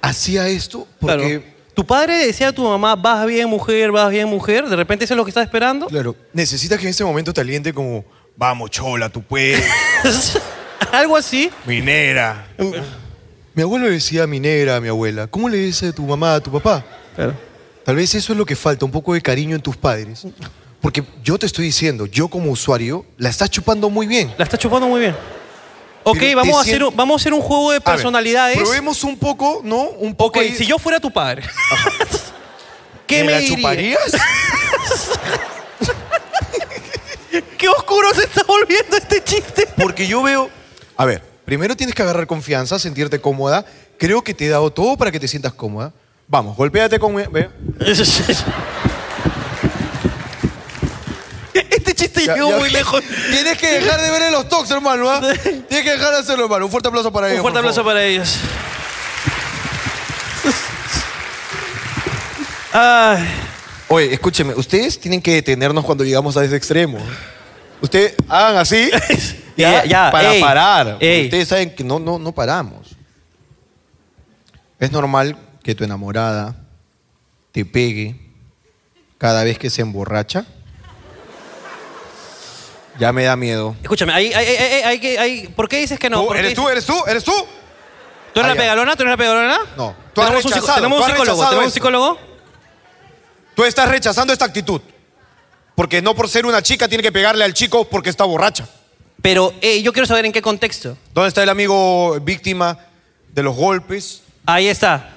[0.00, 1.58] hacía esto porque, Claro.
[1.74, 4.68] Tu padre decía a tu mamá, vas bien mujer, vas bien mujer.
[4.68, 5.86] De repente eso es lo que estás esperando.
[5.86, 8.04] claro, necesitas que en ese momento te aliente como,
[8.36, 9.64] vamos chola, tú puedes,
[10.92, 11.50] Algo así.
[11.66, 12.48] minera.
[13.58, 15.26] Mi abuelo le decía minera a mi abuela.
[15.26, 16.84] ¿Cómo le dice a tu mamá a tu papá?
[17.16, 17.34] Claro.
[17.84, 20.24] Tal vez eso es lo que falta, un poco de cariño en tus padres.
[20.80, 24.32] Porque yo te estoy diciendo, yo como usuario, la estás chupando muy bien.
[24.38, 25.16] La estás chupando muy bien.
[26.04, 28.58] Ok, Pero vamos a, hacer siento- un, vamos a hacer un juego de ver, personalidades.
[28.58, 29.88] probemos un poco, ¿no?
[29.88, 31.42] Un poco ok, ahí- si yo fuera tu padre,
[33.08, 33.56] ¿qué me, la dirías?
[33.58, 34.12] chuparías?
[37.58, 39.66] ¿Qué oscuro se está volviendo este chiste?
[39.76, 40.48] Porque yo veo.
[40.96, 43.64] A ver, primero tienes que agarrar confianza, sentirte cómoda.
[43.98, 45.94] Creo que te he dado todo para que te sientas cómoda.
[46.28, 47.14] Vamos, golpéate con.
[47.16, 47.48] ve.
[51.54, 53.02] Este chiste Ya- llegó ya- muy lejos.
[53.30, 55.10] Tienes que dejar de ver en los talks, hermano.
[55.10, 55.20] ¿ah?
[55.42, 56.66] Tienes que dejar de hacerlo, hermano.
[56.66, 57.38] Un fuerte aplauso para ellos.
[57.38, 57.92] Un fuerte aplauso favor.
[57.94, 58.36] para ellos.
[62.72, 63.26] Ay,
[63.88, 66.98] Oye, escúcheme, ustedes tienen que detenernos cuando llegamos a ese extremo.
[67.80, 68.90] Ustedes hagan así
[69.58, 70.96] Ya, ya, para ey, parar.
[71.00, 71.24] ey.
[71.24, 72.90] Ustedes saben que no, no, no paramos.
[74.78, 76.54] Es normal que tu enamorada
[77.52, 78.14] te pegue
[79.18, 80.44] cada vez que se emborracha.
[82.98, 83.76] Ya me da miedo.
[83.82, 86.20] escúchame, hay, hay, hay, hay- hay que- hay- ¿por qué dices que no?
[86.20, 86.68] ¿Tú, ¿Por qué ¿Eres tú?
[86.68, 86.94] ¿Eres tú?
[87.06, 87.32] ¿Eres tú?
[88.34, 88.96] ¿Tú eres Ah, la pegalona?
[88.96, 89.58] ¿Tú eres la pegalona?
[89.76, 89.94] No.
[90.12, 91.44] Tú has Tenemos un, tenemos psicólogo.
[91.48, 92.18] ¿Tenemos un psicólogo?
[93.54, 94.80] Tú estás rechazando esta actitud.
[95.76, 98.68] Porque no por ser una chica tiene que pegarle al chico porque está borracha.
[99.22, 100.96] Pero eh, yo quiero saber en qué contexto.
[101.12, 102.78] ¿Dónde está el amigo víctima
[103.32, 104.22] de los golpes?
[104.46, 105.10] Ahí está.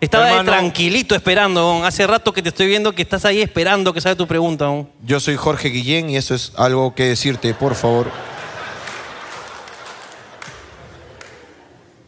[0.00, 0.50] Estaba Hermano.
[0.52, 1.84] tranquilito esperando.
[1.84, 4.66] Hace rato que te estoy viendo que estás ahí esperando que sabe tu pregunta.
[5.02, 8.10] Yo soy Jorge Guillén y eso es algo que decirte, por favor.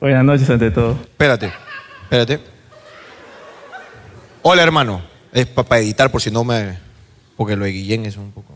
[0.01, 0.99] Buenas noches ante todo.
[1.03, 1.53] Espérate,
[2.03, 2.41] espérate.
[4.43, 5.03] Hola, hermano.
[5.33, 6.79] Es para editar por si no me...
[7.37, 8.55] Porque lo de Guillén es un poco...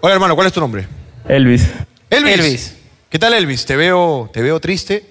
[0.00, 0.86] Hola, hermano, ¿cuál es tu nombre?
[1.28, 1.68] Elvis,
[2.10, 2.32] Elvis.
[2.38, 2.74] Elvis.
[3.08, 3.64] ¿Qué tal, Elvis?
[3.64, 5.06] Te veo, te veo triste.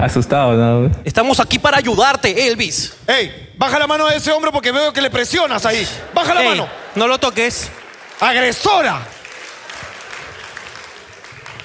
[0.00, 0.90] asustado, ¿no?
[1.04, 2.94] Estamos aquí para ayudarte, Elvis.
[3.06, 3.52] ¡Ey!
[3.56, 5.86] Baja la mano de ese hombre porque veo que le presionas ahí.
[6.14, 6.68] ¡Baja la Ey, mano!
[6.94, 7.70] no lo toques.
[8.20, 9.00] ¡Agresora!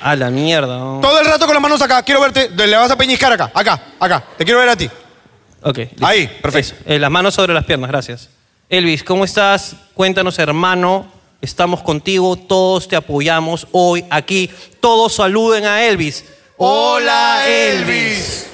[0.02, 0.78] A la mierda.
[0.78, 1.00] ¿no?
[1.02, 2.02] Todo el rato con las manos acá.
[2.04, 2.50] Quiero verte.
[2.50, 3.52] Le vas a peñiscar acá.
[3.54, 4.24] Acá, acá.
[4.38, 4.90] Te quiero ver a ti.
[5.64, 5.78] Ok.
[5.78, 6.06] listo.
[6.06, 6.74] Ahí, perfecto.
[6.74, 8.30] Eso, eh, las manos sobre las piernas, gracias.
[8.68, 9.76] Elvis, ¿cómo estás?
[9.94, 11.11] Cuéntanos, hermano.
[11.42, 14.52] Estamos contigo, todos te apoyamos hoy aquí.
[14.80, 16.24] Todos saluden a Elvis.
[16.58, 18.48] Hola, Elvis.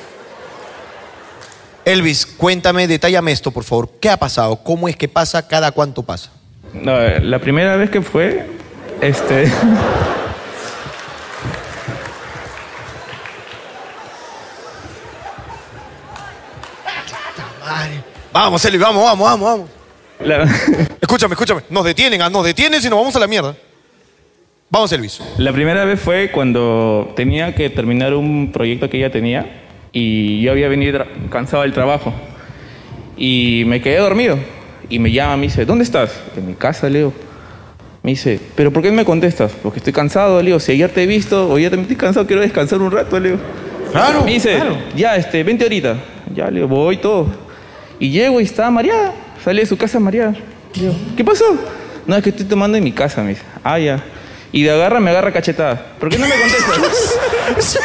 [1.84, 3.90] Elvis, cuéntame, detállame esto, por favor.
[4.00, 4.56] ¿Qué ha pasado?
[4.64, 5.46] ¿Cómo es que pasa?
[5.46, 6.32] ¿Cada cuánto pasa?
[6.74, 8.50] No, la primera vez que fue,
[9.02, 9.52] este...
[18.32, 19.77] Vamos, Elvis, vamos, vamos, vamos, vamos.
[20.20, 20.44] La,
[21.02, 21.62] Escúchame, escúchame.
[21.70, 23.56] Nos detienen, ah, nos detienen y nos vamos a la mierda.
[24.70, 25.22] Vamos, Elvis.
[25.38, 29.64] la primera vez fue cuando tenía que terminar un proyecto que ella tenía
[29.94, 32.14] y yo había venido cansado del trabajo
[33.16, 34.38] y me quedé dormido
[34.90, 36.20] y me llama, me dice, ¿dónde estás?
[36.36, 37.14] En mi casa, Leo.
[38.04, 39.54] Me dice, ¿pero por qué no me contestas?
[39.64, 40.60] Porque estoy cansado, Leo.
[40.60, 43.38] Si ayer te he visto, hoy ya también estoy cansado, quiero descansar un rato, Leo.
[43.92, 44.24] Claro.
[44.24, 44.62] Me dice,
[44.96, 45.98] ya, este, vente ahorita.
[46.34, 47.28] Ya, le digo, voy todo.
[48.00, 49.14] Y llego y estaba mareada.
[49.48, 50.36] Sale de su casa mareada.
[50.74, 51.46] Digo, ¿qué pasó?
[52.06, 53.44] No, es que estoy tomando en mi casa, me dice.
[53.64, 54.04] Ah, ya.
[54.52, 55.94] Y de agarra, me agarra cachetada.
[55.98, 57.18] ¿Por qué no me contestas?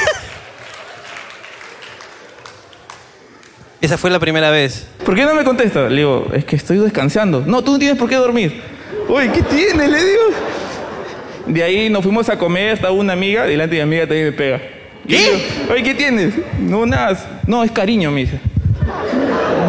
[3.81, 4.89] Esa fue la primera vez.
[5.05, 5.89] ¿Por qué no me contesta?
[5.89, 7.45] Le digo, es que estoy descansando.
[7.47, 8.61] No, tú no tienes por qué dormir.
[9.09, 9.87] Uy, ¿qué tiene?
[9.87, 10.23] Le digo.
[11.47, 14.33] De ahí nos fuimos a comer, estaba una amiga, delante de mi amiga también me
[14.33, 14.61] pega.
[15.07, 15.17] ¿Qué?
[15.17, 15.37] digo,
[15.71, 16.35] Oye, ¿qué tienes?
[16.59, 17.41] No, nada.
[17.47, 18.41] No, es cariño, me dice.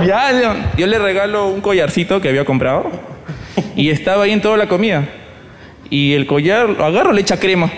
[0.06, 2.92] Ya, yo le regalo un collarcito que había comprado
[3.76, 5.08] y estaba ahí en toda la comida.
[5.90, 7.72] Y el collar, lo agarro, le echa crema.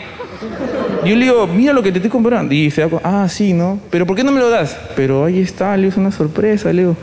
[1.04, 2.54] Yo le digo, mira lo que te estoy comprando.
[2.54, 3.80] Y se da ah, sí, ¿no?
[3.92, 4.78] ¿Pero por qué no me lo das?
[4.96, 6.98] Pero ahí está, le digo, es una sorpresa, le digo.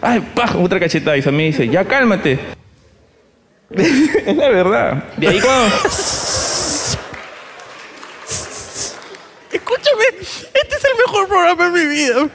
[0.00, 1.16] Ay, paja, otra cachetada.
[1.16, 2.38] Y se me dice, ya cálmate.
[3.70, 5.04] es la verdad.
[5.16, 5.66] De ahí cuando...
[9.52, 12.28] Escúchame, este es el mejor programa de mi vida.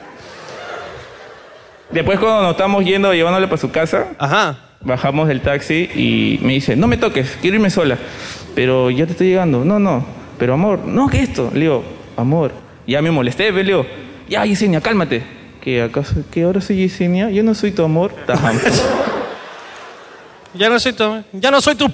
[1.92, 4.56] Después cuando nos estamos yendo, llevándole para su casa, Ajá.
[4.80, 7.98] bajamos del taxi y me dice, no me toques, quiero irme sola.
[8.54, 9.64] Pero ya te estoy llegando.
[9.64, 10.04] No, no.
[10.38, 11.50] Pero amor, no, que esto.
[11.52, 11.84] Le digo,
[12.16, 12.52] amor.
[12.86, 13.86] Ya me molesté, pues, le digo,
[14.28, 15.22] ya Yesenia, cálmate.
[15.60, 17.30] ¿Que acaso, que ahora soy Yesenia?
[17.30, 18.12] Yo no soy tu amor.
[18.26, 18.58] Tajam.
[20.54, 21.24] Ya no soy tu.
[21.32, 21.90] Ya no soy tu.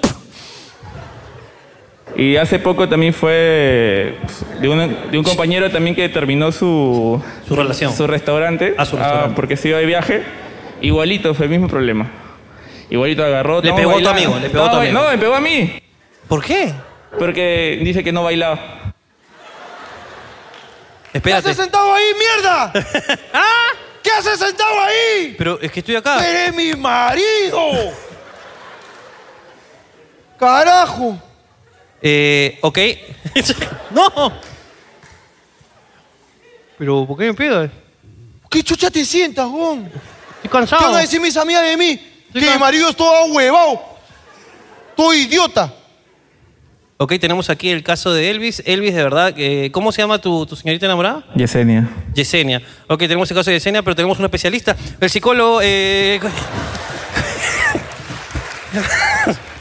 [2.18, 4.18] Y hace poco también fue
[4.60, 7.94] de, una- de un compañero también que terminó su, Su relación.
[7.96, 9.34] su restaurante, Ah, su restaurante.
[9.36, 10.22] porque se iba de viaje.
[10.80, 12.10] Igualito, fue el mismo problema.
[12.90, 13.60] Igualito agarró.
[13.62, 14.92] Le pegó a tu amigo, le pegó a tu amigo.
[14.94, 15.80] No, me pegó a mí.
[16.26, 16.72] ¿Por qué?
[17.18, 18.58] Porque dice que no bailaba.
[21.12, 21.50] ¿Qué Espérate.
[21.50, 22.72] haces sentado ahí, mierda?
[23.32, 23.44] ¿Ah?
[24.02, 25.34] ¿Qué haces sentado ahí?
[25.38, 26.18] Pero es que estoy acá.
[26.28, 27.60] ¡Eres mi marido!
[30.38, 31.18] ¡Carajo!
[32.03, 32.78] Eh, ok.
[33.90, 34.32] no.
[36.78, 37.70] Pero, ¿por qué me pegas?
[38.49, 39.84] ¿Qué chucha te sientas, Gon?
[39.86, 40.01] Estoy
[40.42, 40.82] ¿Qué cansado.
[40.86, 42.01] van a decir mis amigas de mí?
[42.32, 43.80] que mi marido es todo huevado.
[44.96, 45.72] Todo idiota.
[46.99, 48.62] Ok, tenemos aquí el caso de Elvis.
[48.66, 51.24] Elvis, de verdad, eh, ¿cómo se llama tu, tu señorita enamorada?
[51.34, 51.88] Yesenia.
[52.14, 52.61] Yesenia.
[52.88, 54.76] Ok, tenemos el caso de Yesenia, pero tenemos un especialista.
[55.01, 55.61] El psicólogo.
[55.62, 56.20] eh,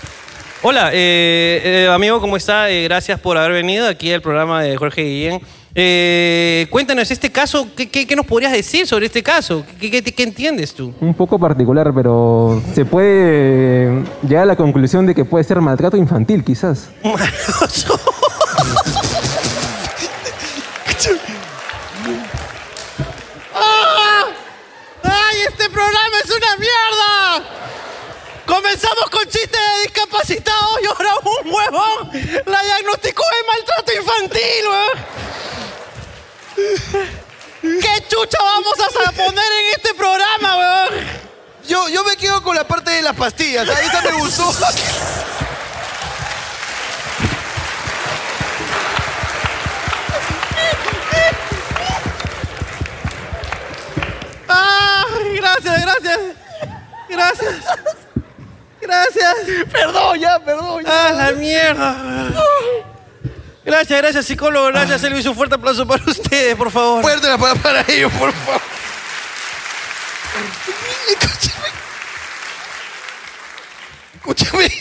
[0.63, 2.69] Hola, eh, eh, amigo, ¿cómo está?
[2.69, 5.41] Eh, gracias por haber venido aquí al programa de Jorge Guillén.
[5.75, 9.63] Eh, cuéntanos, este caso, ¿qué, qué- qué nos podrías decir sobre este caso?
[9.79, 10.91] ¿Qué, qué- qué entiendes tú?
[10.99, 15.95] Un poco particular, pero se puede llegar a la conclusión de que puede ser maltrato
[15.95, 16.89] infantil, quizás.
[25.03, 27.06] ¡Ay, este programa es una mierda!
[28.47, 32.11] Comenzamos con chistes de discapacitados y ahora un huevón
[32.45, 34.97] la diagnosticó de maltrato infantil, weón.
[37.61, 41.07] ¿Qué chucha vamos a poner en este programa, weón?
[41.67, 43.67] Yo, yo me quedo con la parte de las pastillas.
[43.67, 44.49] Ahí esa me gustó.
[54.47, 55.05] ¡Ah!
[55.35, 56.19] Gracias, gracias.
[57.09, 57.55] Gracias.
[59.13, 59.65] Gracias.
[59.71, 60.83] perdón, ya, perdón.
[60.83, 61.07] Ya.
[61.07, 62.31] ¡Ah, la mierda!
[63.65, 64.67] Gracias, gracias, psicólogo.
[64.67, 65.25] Gracias, Elvis.
[65.25, 67.01] Un fuerte aplauso para ustedes, por favor.
[67.01, 68.61] Fuerte la palabra para ellos, por favor.
[71.09, 71.67] Escúchame.
[74.15, 74.71] Escúchame.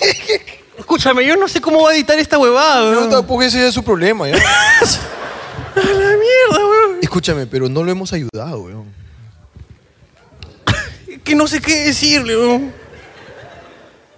[0.79, 3.11] Escúchame, yo no sé cómo va a editar esta huevada, No, weón.
[3.11, 4.37] tampoco ese ya es su problema, ¿ya?
[5.75, 6.99] ¡A la mierda, weón!
[7.03, 8.95] Escúchame, pero no lo hemos ayudado, weón.
[11.25, 12.73] Que no sé qué decirle, weón.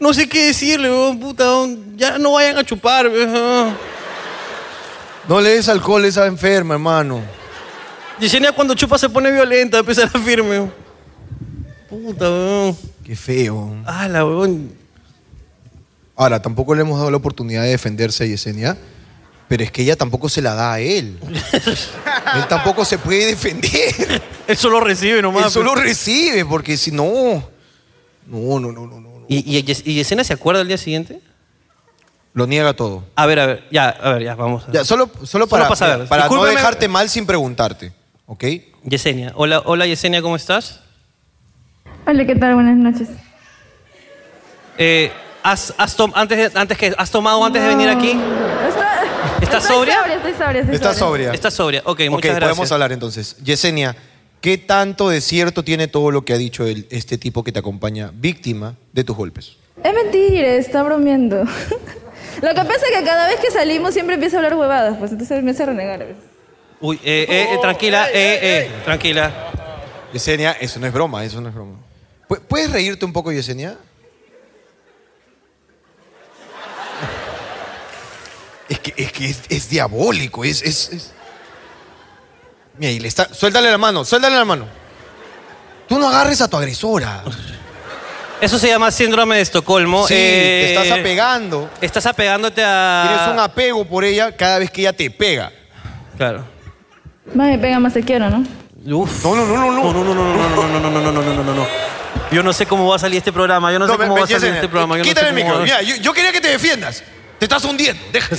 [0.01, 1.45] No sé qué decirle, weón, puta.
[1.97, 3.77] Ya no vayan a chupar, weón.
[5.29, 7.21] No le des alcohol a esa enferma, hermano.
[8.21, 10.51] Yesenia cuando chupa se pone violenta, empieza a firme.
[10.51, 10.73] weón.
[11.89, 12.77] Puta, weón.
[13.05, 13.77] Qué feo.
[13.87, 14.71] ¡Hala, weón!
[16.15, 18.77] Ahora, tampoco le hemos dado la oportunidad de defenderse a Yesenia,
[19.49, 21.19] pero es que ella tampoco se la da a él.
[22.35, 24.23] él tampoco se puede defender.
[24.47, 25.47] Él solo recibe nomás.
[25.47, 27.49] él solo recibe, porque si no.
[28.27, 29.18] No, no, no, no, no.
[29.29, 31.21] ¿Y, y, y Yesenia se acuerda el día siguiente?
[32.35, 33.05] Lo niega todo.
[33.17, 34.67] A ver, a ver, ya, a ver, ya, vamos.
[34.69, 36.09] a- Ya, solo, solo para, para saber.
[36.09, 37.93] para no dejarte mal sin preguntarte,
[38.27, 38.45] ¿ok?
[38.85, 39.33] Yesenia.
[39.35, 40.81] Hola, hola Yesenia, ¿cómo estás?
[42.07, 42.55] Hola, ¿qué tal?
[42.55, 43.09] Buenas noches.
[44.79, 45.13] Eh,
[45.43, 48.11] ¿has, has tom- antes, de- antes que, ¿Has tomado antes de venir aquí?
[48.69, 49.03] Está-
[49.43, 50.01] ¿Estás estoy sobria?
[50.15, 51.33] Estoy sobria, estoy Estás sobria.
[51.33, 51.81] Estás sobria.
[51.85, 52.51] Ok, Ok, muchas gracias.
[52.51, 53.37] podemos hablar entonces.
[53.43, 53.97] Yesenia,
[54.41, 57.59] ¿qué tanto de cierto tiene todo lo que ha dicho el- este tipo que te
[57.59, 59.57] acompaña, víctima de tus golpes?
[59.83, 61.45] Es mentira, está bromeando.
[62.43, 65.11] Lo que pasa es que cada vez que salimos siempre empieza a hablar huevadas, pues
[65.13, 66.23] entonces me hace renegar a veces.
[66.81, 69.51] Uy, eh, eh, eh, tranquila, eh, eh, tranquila.
[70.13, 71.77] Yesenia, eso no es broma, eso no es broma.
[72.29, 73.77] ¿Pu- ¿Puedes reírte un poco, Yesenia?
[78.69, 81.13] Es que es, que es, es diabólico, es, es, es-
[82.79, 83.33] Mira, y le está...
[83.33, 84.67] Suéltale la mano, suéltale la mano.
[85.89, 87.23] Tú no agarres a tu agresora.
[88.41, 90.07] Eso se llama síndrome de Estocolmo.
[90.07, 91.71] Sí, Eh, te estás apegando.
[91.81, 93.05] Estás apegándote a.
[93.09, 95.51] Tienes un apego por ella cada vez que ella te pega.
[96.17, 96.45] Claro.
[97.35, 98.45] Más me pega, más te quiero, ¿no?
[98.97, 99.25] Uf.
[99.25, 100.05] No, no, no, no, No, no.
[100.05, 101.67] no, no, no, no, no, no, no, no, no, no, no, no, no.
[102.31, 103.73] Yo no sé cómo va a salir este programa.
[103.73, 104.97] Yo no, sé me- cómo me- va a salir este programa.
[104.99, 105.55] Yo no Quítale sé el micro.
[105.59, 107.03] va- Mira, yo, yo quería que te defiendas.
[107.41, 108.01] Te estás hundiendo.
[108.13, 108.37] Deja.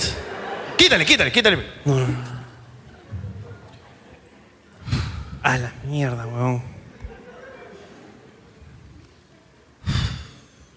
[0.78, 1.58] Quítale, quítale, quítale.
[5.44, 6.62] A la mierda, weón.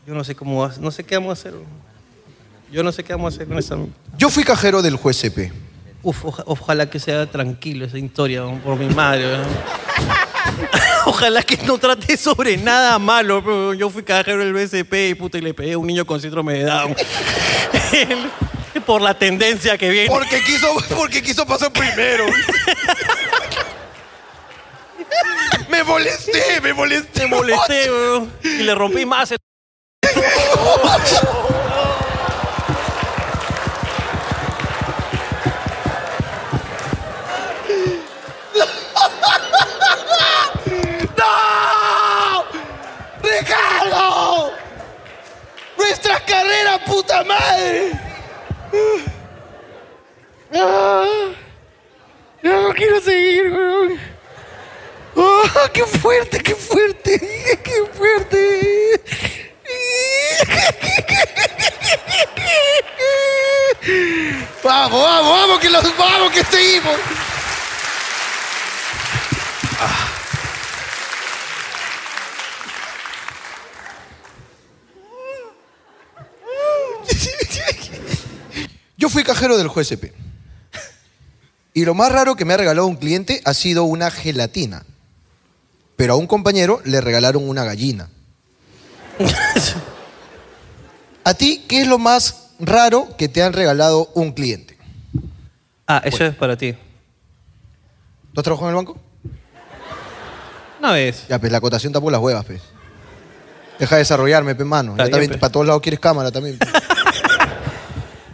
[0.06, 1.54] Yo no sé cómo va, no sé qué vamos a hacer.
[2.70, 3.76] Yo no sé qué vamos a hacer con esa.
[4.18, 5.52] Yo fui cajero del juez CP.
[6.02, 9.26] Uf, oja- ojalá que sea tranquilo esa historia, weón, por mi madre.
[9.26, 9.46] weón.
[11.04, 13.74] Ojalá que no trate sobre nada malo.
[13.74, 16.54] Yo fui cajero del BCP y puta y le pegué a un niño con síndrome
[16.54, 16.94] de Down.
[18.86, 20.08] por la tendencia que viene.
[20.08, 22.24] Porque quiso, porque quiso pasar primero.
[25.68, 27.22] me molesté, me molesté.
[27.22, 29.38] Me molesté, weón, y le rompí más el...
[41.16, 42.44] ¡No!
[43.22, 44.52] ¡Ricardo!
[45.76, 47.92] ¡Nuestra carrera, puta madre!
[50.54, 51.04] Ah,
[52.42, 54.11] Ya no quiero seguir, weón.
[55.16, 57.20] ¡Ah, ¡Qué fuerte, qué fuerte!
[57.62, 59.02] ¡Qué fuerte!
[64.64, 66.96] ¡Vamos, vamos, vamos, que los vamos, que seguimos!
[78.96, 80.12] Yo fui cajero del juez CP.
[81.74, 84.84] Y lo más raro que me ha regalado un cliente ha sido una gelatina.
[86.02, 88.08] Pero a un compañero le regalaron una gallina.
[91.24, 94.76] ¿A ti qué es lo más raro que te han regalado un cliente?
[95.86, 96.72] Ah, eso es para ti.
[98.34, 98.98] ¿Tú has trabajado en el banco?
[100.80, 101.24] Una vez.
[101.28, 102.60] Ya, pues la acotación tapó las huevas, pues.
[103.78, 104.94] Deja de desarrollarme, pe, mano.
[104.94, 105.38] Está Ya bien, también, pe.
[105.38, 106.58] para todos lados quieres cámara también.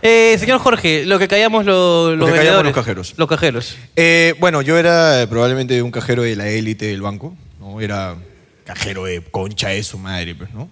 [0.01, 3.15] Eh, señor Jorge, lo que callamos lo- los que callamos los cajeros.
[3.17, 3.75] Los cajeros.
[3.97, 7.35] Eh, bueno, yo era eh, probablemente un cajero de la élite del banco,
[7.69, 7.81] ¿no?
[7.81, 8.17] Era
[8.65, 10.69] cajero de concha de su madre, pues, ¿no?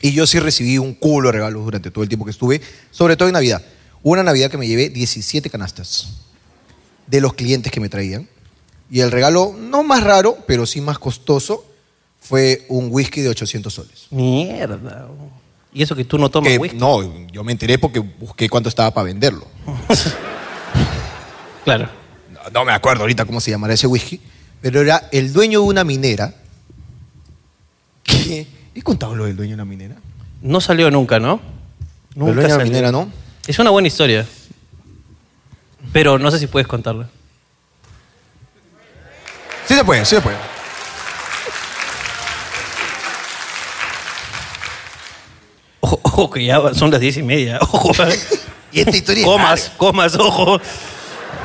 [0.00, 2.60] Y yo sí recibí un culo de regalos durante todo el tiempo que estuve,
[2.90, 3.62] sobre todo en Navidad.
[4.02, 6.08] Una Navidad que me llevé 17 canastas
[7.06, 8.28] de los clientes que me traían.
[8.90, 11.64] Y el regalo, no más raro, pero sí más costoso,
[12.20, 14.06] fue un whisky de 800 soles.
[14.10, 15.08] Mierda.
[15.72, 16.76] Y eso que tú no tomas Que- whisky.
[16.78, 19.46] no, yo me enteré porque busqué cuánto estaba para venderlo.
[21.64, 21.88] Claro.
[22.32, 24.20] No, no me acuerdo ahorita cómo se llamará ese whisky,
[24.60, 26.34] pero era el dueño de una minera.
[28.02, 29.96] que- ¿He contado lo del dueño de una minera?
[30.42, 31.40] No salió nunca, ¿no?
[32.14, 32.64] el dueño de la salió.
[32.64, 33.10] minera, ¿no?
[33.46, 34.26] Es una buena historia.
[35.92, 37.08] Pero no sé si puedes contarla.
[39.66, 40.36] Sí se puede, sí se puede.
[45.80, 47.58] Ojo, ojo, que ya son las diez y media.
[47.60, 47.92] Ojo.
[48.72, 50.60] Y esta historia es comas, comas, ojo.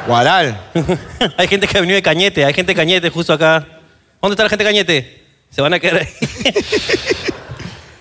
[0.08, 0.72] Guaral.
[1.38, 3.68] hay gente que ha venido de Cañete, hay gente de Cañete justo acá.
[4.22, 5.24] ¿Dónde está la gente de Cañete?
[5.50, 6.08] Se van a quedar ahí.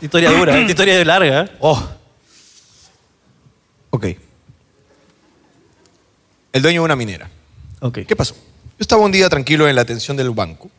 [0.01, 1.45] Historia dura, esta historia es larga.
[1.45, 1.51] ¿eh?
[1.61, 1.83] Oh.
[3.91, 4.07] Ok.
[6.53, 7.31] El dueño de una minera.
[7.81, 8.01] Ok.
[8.07, 8.35] ¿Qué pasó?
[8.35, 10.71] Yo estaba un día tranquilo en la atención del banco.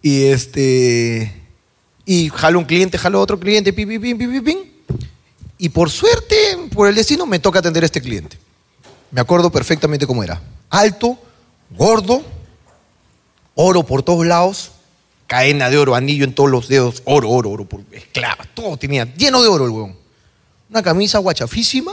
[0.00, 1.30] Y este.
[2.06, 4.58] Y jalo un cliente, jalo otro cliente, pim, pim, pim, pim, pim.
[5.58, 6.36] Y por suerte,
[6.72, 8.38] por el destino, me toca atender a este cliente.
[9.10, 10.40] Me acuerdo perfectamente cómo era.
[10.70, 11.18] Alto,
[11.70, 12.22] gordo,
[13.54, 14.72] oro por todos lados,
[15.26, 17.82] cadena de oro, anillo en todos los dedos, oro, oro, oro, por
[18.54, 19.96] todo tenía, lleno de oro el huevón.
[20.70, 21.92] Una camisa guachafísima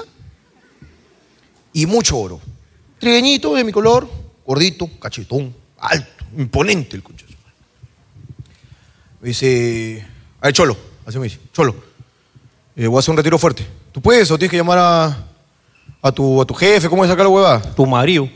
[1.72, 2.42] y mucho oro.
[3.00, 4.10] Trigueñito de mi color,
[4.46, 7.34] gordito, cachetón, alto, imponente el conchazo.
[9.22, 10.06] Me dice,
[10.42, 11.76] a Cholo, así me dice, Cholo,
[12.76, 13.66] eh, voy a hacer un retiro fuerte.
[13.92, 15.28] ¿Tú puedes o tienes que llamar a,
[16.04, 16.90] a, tu, a tu jefe?
[16.90, 17.62] ¿Cómo es sacar la huevada?
[17.62, 18.30] Tu marido.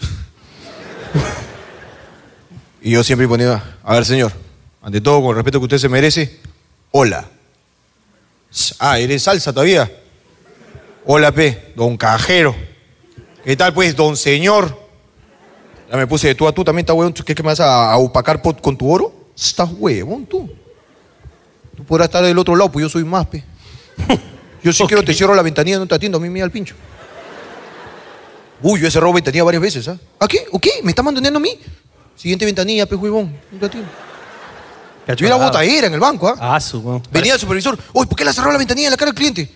[2.81, 4.31] Y yo siempre ponía, a ver, señor,
[4.81, 6.39] ante todo, con el respeto que usted se merece,
[6.91, 7.27] hola.
[8.79, 9.91] Ah, ¿eres salsa todavía?
[11.05, 12.55] Hola, P, don cajero.
[13.43, 14.87] ¿Qué tal, pues, don señor?
[15.91, 17.13] Ya me puse de tú a tú, también está huevón.
[17.13, 19.13] ¿Qué, qué me vas a, a opacar con tu oro?
[19.35, 20.49] Estás huevón, tú.
[21.85, 23.43] podrás estar del otro lado, pues yo soy más, pe.
[24.63, 26.51] Yo sí quiero, te cierro la ventanilla, no te atiendo, a mí me da el
[26.51, 26.75] pincho.
[28.61, 29.97] Uy, yo he cerrado ventanilla varias veces, ¿ah?
[30.19, 30.45] ¿A qué?
[30.51, 30.71] ¿O qué?
[30.83, 31.59] ¿Me está mandando a mí?
[32.15, 33.35] Siguiente ventanilla, pe, huevón.
[33.51, 33.89] No te atiendo.
[35.15, 36.55] Yo era botadera en el banco, ¿ah?
[36.55, 36.79] Ah, su.
[36.79, 37.01] weón.
[37.11, 39.15] Venía el supervisor, oye, ¿por qué le has cerrado la ventanilla en la cara al
[39.15, 39.49] cliente?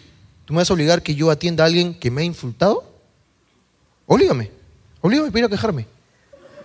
[0.45, 2.83] ¿Tú me vas a obligar que yo atienda a alguien que me ha insultado?
[4.05, 4.49] Oblígame.
[5.01, 5.85] Oblígame para ir a quejarme.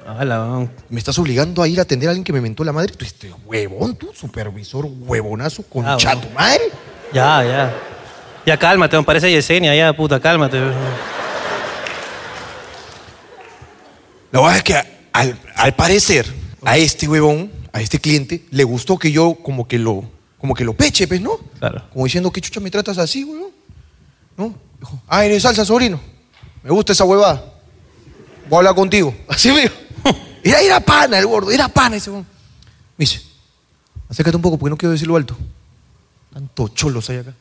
[0.06, 0.68] Ala.
[0.88, 2.92] ¿Me estás obligando a ir a atender a alguien que me mentó la madre?
[2.92, 6.20] Tú, este huevón, tú, supervisor huevonazo, con Ah, bueno.
[6.20, 6.62] tu madre.
[7.12, 7.74] Ya, ya.
[8.46, 10.60] Ya cálmate, me parece Yesenia, ya, puta, cálmate.
[14.36, 14.74] La verdad es que
[15.14, 16.30] al, al parecer
[16.62, 20.04] a este huevón, a este cliente, le gustó que yo como que lo,
[20.36, 21.38] como que lo peche, pues, ¿no?
[21.58, 21.88] Claro.
[21.90, 23.50] Como diciendo, ¿qué chucha me tratas así, huevón?
[24.36, 24.54] ¿No?
[24.78, 25.98] Dijo, ah, eres salsa, sobrino.
[26.62, 27.50] Me gusta esa huevada.
[28.46, 29.16] Voy a hablar contigo.
[29.28, 29.74] Así me dijo.
[30.44, 32.26] Era, era pana el gordo, era pana ese huevón.
[32.98, 33.22] Me dice,
[34.10, 35.34] acércate un poco porque no quiero decirlo alto.
[36.30, 37.32] Tantos cholos hay acá.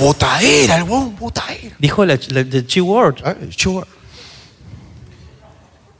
[0.00, 1.76] Botadera, el huevón, botadera.
[1.78, 3.20] Dijo la, la, the chi word.
[3.24, 3.36] Ah.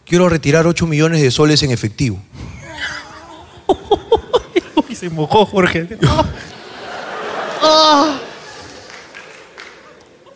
[0.08, 2.20] Quiero retirar 8 millones de soles en efectivo.
[4.88, 5.86] Uy, se mojó Jorge.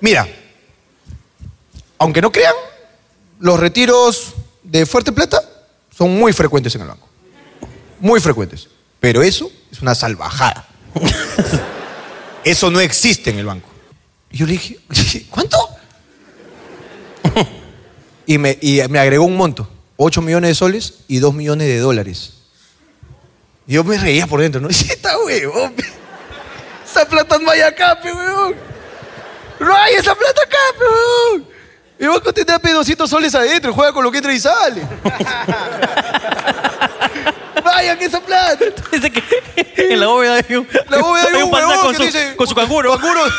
[0.01, 0.29] Mira,
[1.99, 2.55] aunque no crean,
[3.39, 5.41] los retiros de fuerte plata
[5.97, 7.09] son muy frecuentes en el banco.
[8.01, 8.69] Muy frecuentes.
[8.99, 10.67] Pero eso es una salvajada.
[12.45, 13.69] Eso no existe en el banco.
[14.31, 14.79] Y yo le dije,
[15.31, 15.52] ¿cuánto?
[18.33, 19.69] Y me, y me agregó un monto,
[19.99, 22.33] 8 millones de soles y 2 millones de dólares.
[23.67, 24.69] Y yo me reía por dentro, ¿no?
[24.71, 25.75] Y está huevón,
[26.83, 28.55] esa plata no hay acá, pe, huevón.
[29.61, 31.47] No hay esa plata acá, pe, huevón.
[31.99, 34.81] El banco tendrá pe 200 soles adentro, juega con lo que entra y sale.
[37.63, 38.65] Vayan que esa plata.
[38.93, 39.23] Dice que
[39.77, 42.35] en la bóveda hay un, La bóveda hay un panda huevón con que su, dice-
[42.35, 42.97] con su canguro.
[42.97, 43.21] Canguro.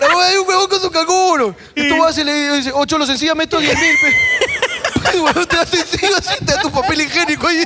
[0.00, 1.56] La de un huevón con su canguro.
[1.74, 3.96] Y tú vas y le dices, ocho lo sencilla, meto 10 mil.
[4.00, 4.16] pe.
[5.14, 7.64] El huevón te da sencillo así, te da tu papel higiénico ahí.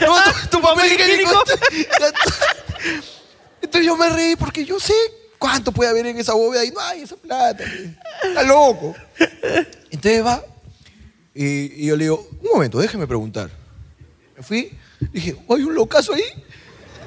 [0.00, 1.42] No, tu, tu papel higiénico.
[3.60, 4.94] Entonces yo me reí porque yo sé
[5.38, 7.64] cuánto puede haber en esa bóveda y no hay esa plata.
[8.22, 8.94] Está loco.
[9.90, 10.44] Entonces va
[11.34, 13.50] y, y yo le digo, un momento, déjeme preguntar.
[14.36, 14.72] Me fui,
[15.12, 16.22] dije, hay un locazo ahí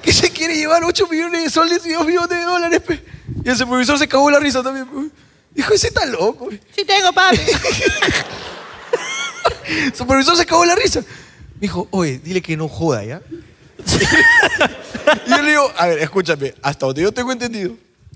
[0.02, 2.82] que se quiere llevar 8 millones de soles y 2 millones de dólares.
[2.82, 3.02] pe".
[3.44, 5.12] Y el supervisor se cagó la risa también.
[5.52, 6.50] Dijo, ese está loco.
[6.50, 6.62] pe".
[6.76, 7.38] Sí tengo, papi.
[9.68, 11.02] El supervisor se cagó la risa.
[11.02, 13.22] Me dijo, oye, dile que no joda, ¿ya?
[15.26, 17.76] y yo le digo, a ver, escúchame, hasta donde yo tengo entendido,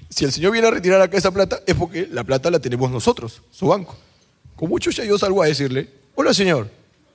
[0.09, 2.91] si el señor viene a retirar acá esa plata, es porque la plata la tenemos
[2.91, 3.97] nosotros, su banco.
[4.55, 6.69] Con mucho ya yo salgo a decirle, hola señor,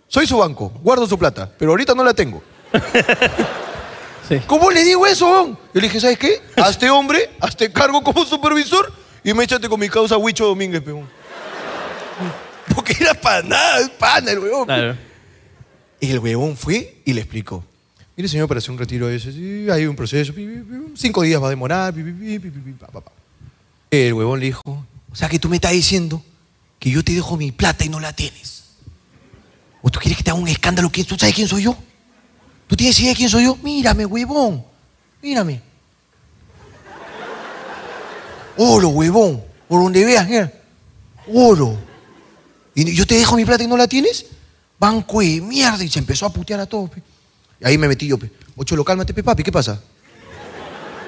[0.09, 2.43] soy su banco, guardo su plata, pero ahorita no la tengo.
[4.29, 4.41] Sí.
[4.47, 5.47] ¿Cómo le digo eso?
[5.73, 6.41] Yo le dije, ¿sabes qué?
[6.57, 11.09] Hazte hombre, hazte cargo como supervisor y me échate con mi causa Huicho Domínguez, peón.
[12.75, 14.67] Porque era para nada, es pana el huevón.
[14.67, 14.97] Claro.
[16.01, 17.65] Y el huevón fue y le explicó.
[18.17, 20.93] Mire, señor, para hacer un retiro de ese, sí, hay un proceso, pi, pi, pi,
[20.97, 23.13] cinco días va a demorar, pi, pi, pi, pi, pi, pi, pa, pa, pa.
[23.91, 26.23] El huevón le dijo, o sea que tú me estás diciendo
[26.79, 28.65] que yo te dejo mi plata y no la tienes.
[29.83, 30.91] ¿O tú quieres que te haga un escándalo?
[30.91, 31.77] ¿Quién- ¿Tú sabes quién soy yo?
[32.67, 33.57] ¿Tú tienes idea de quién soy yo?
[33.63, 34.65] Mírame, huevón.
[35.23, 35.61] Mírame.
[38.57, 39.43] Oro, huevón.
[39.69, 40.53] Por donde veas, mira.
[41.33, 41.77] Oro.
[42.75, 44.27] Y yo te dejo mi plata y no la tienes.
[44.79, 45.83] Banco de mierda.
[45.85, 46.91] Y se empezó a putear a todos.
[47.61, 48.31] Y ahí me metí yo, pe.
[48.57, 49.43] O Cholo, cálmate, pe, papi.
[49.43, 49.81] ¿Qué pasa?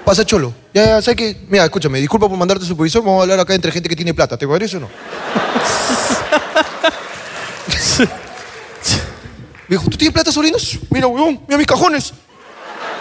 [0.04, 0.54] Pasa, Cholo.
[0.72, 1.36] Ya, ya, ¿sabes qué?
[1.48, 2.00] Mira, escúchame.
[2.00, 3.02] Disculpa por mandarte supervisor.
[3.02, 4.36] Vamos a hablar acá entre gente que tiene plata.
[4.36, 4.88] ¿Te parece o no?
[9.68, 10.78] Me dijo, ¿tú tienes plata, sobrinos?
[10.90, 12.12] Mira, huevón, mira mis cajones.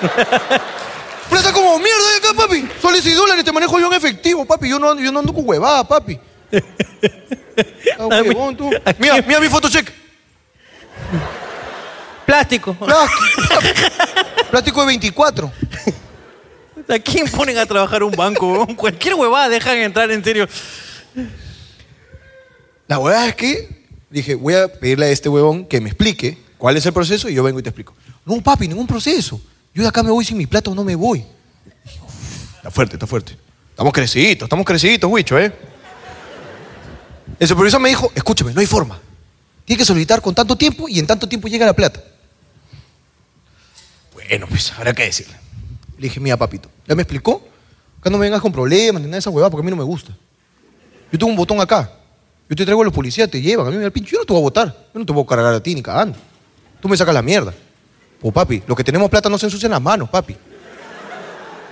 [1.30, 2.68] plata como mierda de acá, papi.
[2.82, 4.70] Soles y dólares te manejo yo en efectivo, papi.
[4.70, 6.20] Yo no, ando- yo no ando con huevada, papi.
[8.00, 8.70] Ah, huevón, tú.
[9.00, 9.92] Mira, mira mi fotocheck.
[12.26, 12.76] Plástico.
[12.76, 13.16] Plástico.
[14.52, 15.52] Plástico de 24.
[16.90, 18.48] ¿A quién ponen a trabajar un banco?
[18.52, 18.76] weón?
[18.76, 20.48] Cualquier huevada dejan entrar, en serio.
[22.88, 26.78] La huevada es que dije, voy a pedirle a este huevón que me explique cuál
[26.78, 27.94] es el proceso y yo vengo y te explico.
[28.26, 29.40] No, papi, ningún proceso.
[29.74, 31.20] Yo de acá me voy sin mi plata o no me voy.
[31.86, 33.38] Dije, "Uf, Está fuerte, está fuerte.
[33.72, 35.54] Estamos creciditos, estamos creciditos, Huicho, ¿eh?
[37.40, 39.00] El supervisor me dijo, escúchame, no hay forma.
[39.66, 42.02] Tienes que solicitar con tanto tiempo y en tanto tiempo llega la plata.
[44.14, 45.36] Bueno, pues, habrá que decirle.
[45.98, 47.48] Le dije, mira, papito, ya me explicó.
[48.00, 49.78] Acá no me vengas con problemas ni nada de esa huevada porque a mí no
[49.78, 50.16] me gusta.
[51.12, 51.92] Yo tengo un botón acá.
[52.50, 54.12] Yo te traigo a los policías, te llevan, a mí me da el pincho.
[54.12, 54.88] Yo no te voy a votar.
[54.94, 56.18] Yo no te voy a cargar a ti ni cagando.
[56.82, 57.54] Tú me sacas la mierda.
[58.20, 60.36] Pues papi, los que tenemos plata no se ensucian las manos, papi.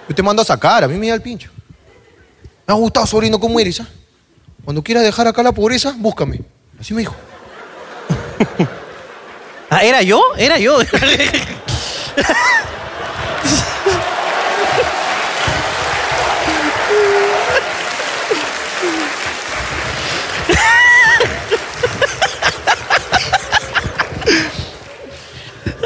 [0.08, 1.50] Yo te mando a sacar, a mí me da el pincho.
[2.68, 3.88] Me ha gustado, sobrino, cómo eres, ¿ah?
[4.64, 6.42] Cuando quieras dejar acá la pobreza, búscame.
[6.80, 7.16] Así me dijo.
[9.68, 10.22] Ah, ¿Era yo?
[10.38, 10.78] Era yo.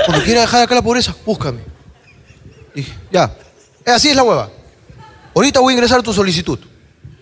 [0.10, 1.60] Cuando quieras dejar acá la pobreza, búscame.
[2.74, 3.32] Dije, ya.
[3.86, 4.50] Así es la hueva.
[5.36, 6.58] Ahorita voy a ingresar tu solicitud.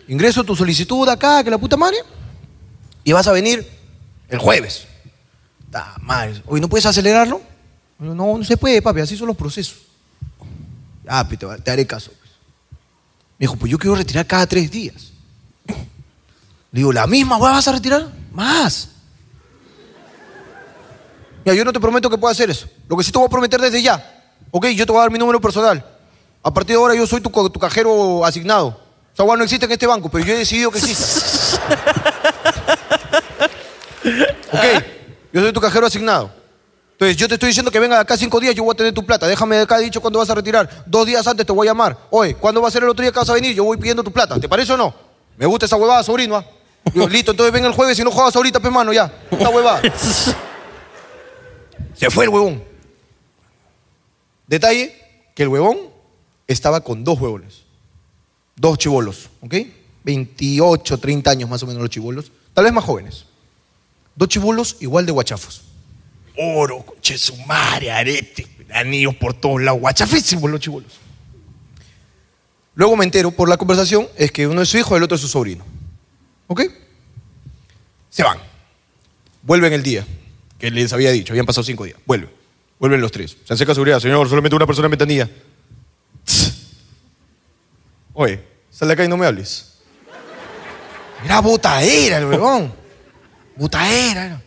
[0.07, 1.97] Ingreso tu solicitud acá, que la puta madre.
[3.03, 3.69] Y vas a venir
[4.29, 4.87] el jueves.
[5.69, 6.41] Ta madre.
[6.45, 7.41] Oye, ¿no puedes acelerarlo?
[7.99, 9.01] No, no se puede, papi.
[9.01, 9.79] Así son los procesos.
[11.05, 12.11] Ah, te, te haré caso.
[12.17, 12.31] pues.
[13.37, 15.11] Me dijo, pues yo quiero retirar cada tres días.
[15.67, 18.07] Le digo, ¿la misma hueva vas a retirar?
[18.31, 18.91] Más.
[21.47, 22.67] Mira, yo no te prometo que pueda hacer eso.
[22.89, 24.21] Lo que sí te voy a prometer desde ya.
[24.51, 25.81] Ok, yo te voy a dar mi número personal.
[26.43, 28.77] A partir de ahora yo soy tu, cajero asignado.
[29.13, 31.05] Esa hueá no existe en este banco, pero yo he decidido que existe.
[34.51, 34.83] ok,
[35.31, 36.29] yo soy tu cajero asignado.
[36.91, 38.93] Entonces, yo te estoy diciendo que venga de acá cinco días, yo voy a tener
[38.93, 39.25] tu plata.
[39.25, 40.69] Déjame de acá dicho cuándo vas a retirar.
[40.85, 41.97] Dos días antes te voy a llamar.
[42.09, 43.55] Oye, ¿cuándo va a ser el otro día que vas a venir?
[43.55, 44.37] Yo voy pidiendo tu plata.
[44.37, 44.93] ¿Te parece o no?
[45.37, 46.35] Me gusta esa huevada, sobrino.
[46.35, 46.43] ¿ah?
[46.93, 49.09] Digo, listo, entonces ven el jueves y no juegas ahorita, pe mano, ya.
[49.31, 49.81] Esta huevada.
[51.97, 52.63] Se fue el huevón.
[54.45, 54.95] Detalle,
[55.35, 55.77] que el huevón
[56.45, 57.63] estaba con dos huevones.
[58.55, 59.55] Dos chivolos, ¿ok?
[60.03, 62.31] 28, 30 años más o menos los chivolos.
[62.53, 63.25] Tal vez más jóvenes.
[64.15, 65.63] Dos chivolos igual de guachafos.
[66.37, 70.93] Oro, conche su madre, arete, anillos por todos lados, guachafísimos los chivolos.
[72.75, 75.15] Luego me entero por la conversación es que uno es su hijo y el otro
[75.15, 75.65] es su sobrino.
[76.45, 76.61] ¿Ok?
[78.11, 78.37] Se van.
[79.41, 80.05] Vuelven el día
[80.57, 81.99] que les había dicho, habían pasado cinco días.
[82.05, 82.29] Vuelven.
[82.79, 83.37] Vuelven los tres.
[83.43, 85.29] Se acerca a seguridad, señor, solamente una persona en ventanilla.
[88.13, 89.73] Oye, sal de acá y no me hables.
[91.23, 92.73] Era botadera el huevón.
[93.55, 94.25] Botadera.
[94.25, 94.41] era.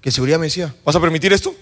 [0.00, 1.54] Que seguridad me decía, ¿vas a permitir esto?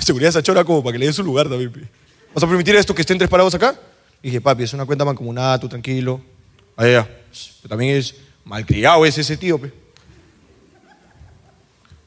[0.00, 1.88] seguridad esa chora como para que le dé su lugar también.
[2.34, 3.78] ¿Vas a permitir esto que estén tres parados acá?
[4.20, 6.20] Y dije, papi, es una cuenta mancomunada, tú tranquilo.
[6.78, 7.08] Ya.
[7.62, 9.68] Pero también es malcriado ese, tío, pe.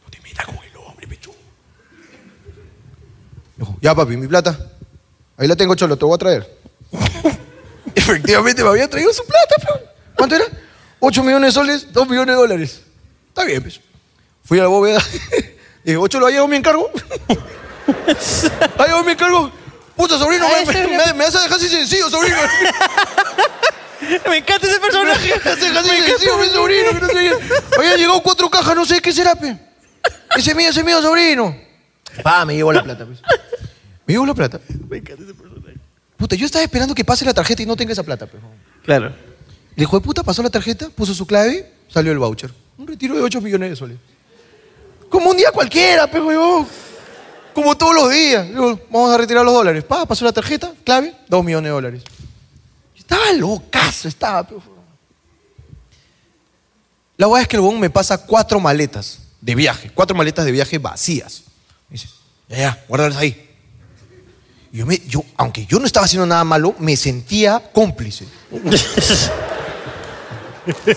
[0.03, 0.66] No te metas con.
[3.57, 4.57] Dijo, ya papi, mi plata.
[5.37, 6.57] Ahí la tengo, cholo, te voy a traer.
[7.95, 9.79] Efectivamente me había traído su plata, pero
[10.15, 10.45] ¿cuánto era?
[10.99, 12.81] 8 millones de soles, 2 millones de dólares.
[13.29, 13.79] Está bien, pues.
[14.43, 15.01] Fui a la bóveda.
[15.83, 16.89] Dije, ocho, ¿lo ha llegado mi encargo?
[18.77, 19.51] ¿Ha llegado mi encargo?
[19.95, 22.37] Puta, sobrino, me, me- me- me vas a dejar así sencillo, sobrino.
[24.29, 25.27] Me encanta ese personaje.
[25.43, 26.89] Me hace casi sencillo, mi sobrino.
[26.91, 27.31] que no sé.
[27.77, 29.57] Habían llegado cuatro cajas, no sé qué será, pe.
[30.35, 31.55] Ese es mío, ese es mío, sobrino.
[32.21, 33.19] Pa, me llegó la plata, pues.
[34.07, 34.59] Me llegó la plata.
[34.89, 35.77] Me encanta ese personaje.
[36.15, 38.37] Puta, yo estaba esperando que pase la tarjeta y no tenga esa plata, pe.
[38.83, 39.13] Claro.
[39.75, 42.51] El hijo de puta pasó la tarjeta, puso su clave, salió el voucher.
[42.77, 43.97] Un retiro de 8 millones de soles.
[45.09, 46.67] Como un día cualquiera, pe, huevón.
[47.53, 48.47] Como todos los días.
[48.47, 49.83] Digo, vamos a retirar los dólares.
[49.83, 52.03] Pa, pasó la tarjeta, clave, 2 millones de dólares.
[52.97, 54.47] Estaba locazo, estaba.
[54.47, 54.77] pe, huevón.
[57.17, 60.51] La verdad es que el huevón me pasa cuatro maletas de viaje, cuatro maletas de
[60.51, 61.43] viaje vacías.
[61.89, 62.07] Me dice,
[62.47, 63.46] ya, ya, guárdalas ahí.
[64.71, 68.25] Y yo, me, yo, aunque yo no estaba haciendo nada malo, me sentía cómplice.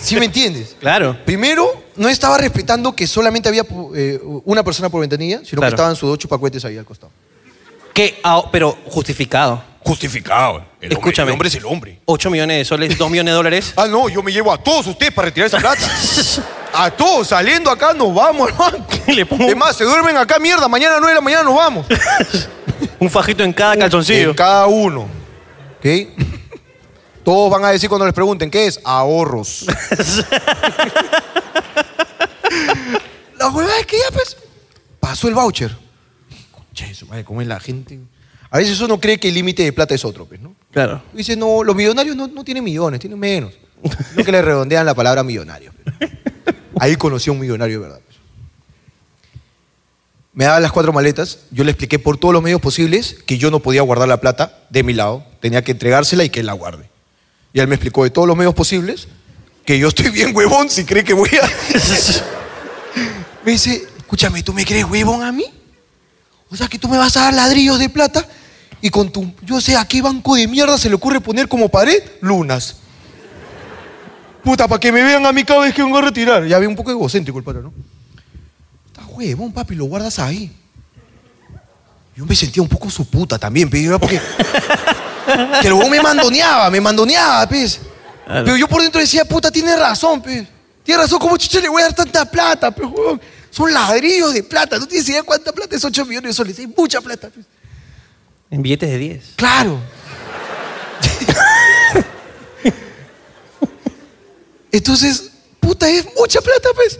[0.01, 0.75] ¿Sí me entiendes?
[0.79, 1.17] Claro.
[1.25, 1.65] Primero,
[1.95, 3.63] no estaba respetando que solamente había
[3.95, 5.71] eh, una persona por ventanilla, sino Claro.
[5.71, 7.11] que estaban sus dos chupacuetes ahí al costado.
[7.93, 9.63] Que, ah, pero justificado.
[9.83, 10.65] Justificado.
[10.81, 11.29] El Escúchame.
[11.29, 11.99] el hombre es el hombre.
[12.05, 13.73] 8 millones de soles, 2 millones de dólares.
[13.77, 15.81] Ah, no, yo me llevo a todos ustedes para retirar esa plata.
[16.73, 18.85] A todos, saliendo acá nos vamos, hermano.
[19.07, 21.55] Le pongo Es más, se duermen acá, mierda, mañana a 9 de la mañana nos
[21.55, 21.85] vamos.
[23.01, 24.29] un fajito en cada calzoncillo.
[24.29, 25.07] En cada uno.
[25.79, 25.85] ¿Ok?
[27.23, 28.79] Todos van a decir cuando les pregunten, ¿qué es?
[28.83, 29.65] Ahorros.
[33.39, 34.37] la huevada es que ya, pues,
[34.99, 35.75] pasó el voucher.
[36.51, 37.99] Concha de su madre, ¿cómo es la gente?
[38.51, 40.53] A veces uno cree que el límite de plata es otro, pues, ¿no?
[40.71, 41.01] Claro.
[41.11, 43.53] Dice, no, los millonarios no, no tienen millones, tienen menos.
[44.15, 45.73] No que le redondean la palabra millonario.
[45.97, 46.11] pues.
[46.79, 48.01] Ahí conocí a un millonario de verdad.
[50.33, 53.51] Me daban las cuatro maletas, yo le expliqué por todos los medios posibles que yo
[53.51, 56.53] no podía guardar la plata de mi lado, tenía que entregársela y que él la
[56.53, 56.89] guarde.
[57.53, 59.09] Y él me explicó de todos los medios posibles
[59.65, 61.45] que yo estoy bien huevón si cree que voy a...
[63.45, 65.45] me dice, escúchame, ¿tú me crees huevón a mí?
[66.49, 68.25] O sea que tú me vas a dar ladrillos de plata
[68.81, 71.67] y con tu, yo sé, ¿a qué banco de mierda se le ocurre poner como
[71.67, 72.77] pared lunas?
[74.43, 76.47] Puta, para que me vean a mí cada vez que vengo a retirar.
[76.47, 77.73] Ya había un poco egocéntrico el pata, ¿no?
[79.29, 80.51] Huevón, papi, lo guardas ahí.
[82.15, 84.19] Yo me sentía un poco su puta también, pero porque...
[85.61, 87.79] que el huevón me mandoneaba, me mandoneaba, pues.
[88.25, 90.45] Pero yo por dentro decía, puta, tiene razón, pues.
[90.83, 93.21] Tiene razón, ¿cómo chucha le voy a dar tanta plata, pues, huevón?
[93.49, 94.79] Son ladrillos de plata.
[94.79, 96.57] ¿No tienes idea cuánta plata es 8 millones de soles?
[96.57, 97.45] Es mucha plata, pues.
[98.49, 99.23] En billetes de 10.
[99.35, 99.79] Claro.
[104.71, 106.99] Entonces, puta, es mucha plata, pues.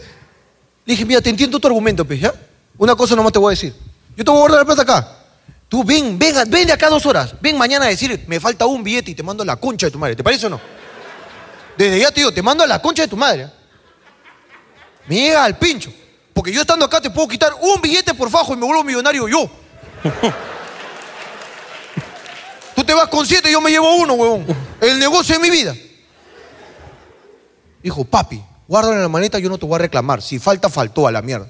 [0.84, 2.34] Le dije, mira, te entiendo tu argumento, pues, ¿ya?
[2.76, 3.74] Una cosa nomás te voy a decir.
[4.16, 5.18] Yo te voy a guardar la plata acá.
[5.68, 7.34] Tú ven, ven, ven de acá dos horas.
[7.40, 9.92] Ven mañana a decir, me falta un billete y te mando a la concha de
[9.92, 10.16] tu madre.
[10.16, 10.60] ¿Te parece o no?
[11.78, 13.48] Desde ya te digo, te mando a la concha de tu madre.
[15.06, 15.92] Me llega al pincho.
[16.34, 19.28] Porque yo estando acá te puedo quitar un billete por fajo y me vuelvo millonario
[19.28, 19.50] yo.
[22.74, 24.46] Tú te vas con siete y yo me llevo uno, huevón.
[24.80, 25.74] El negocio de mi vida.
[27.82, 28.42] Dijo, papi,
[28.72, 30.22] guárdalo en la maneta, yo no te voy a reclamar.
[30.22, 31.46] Si falta, faltó a la mierda.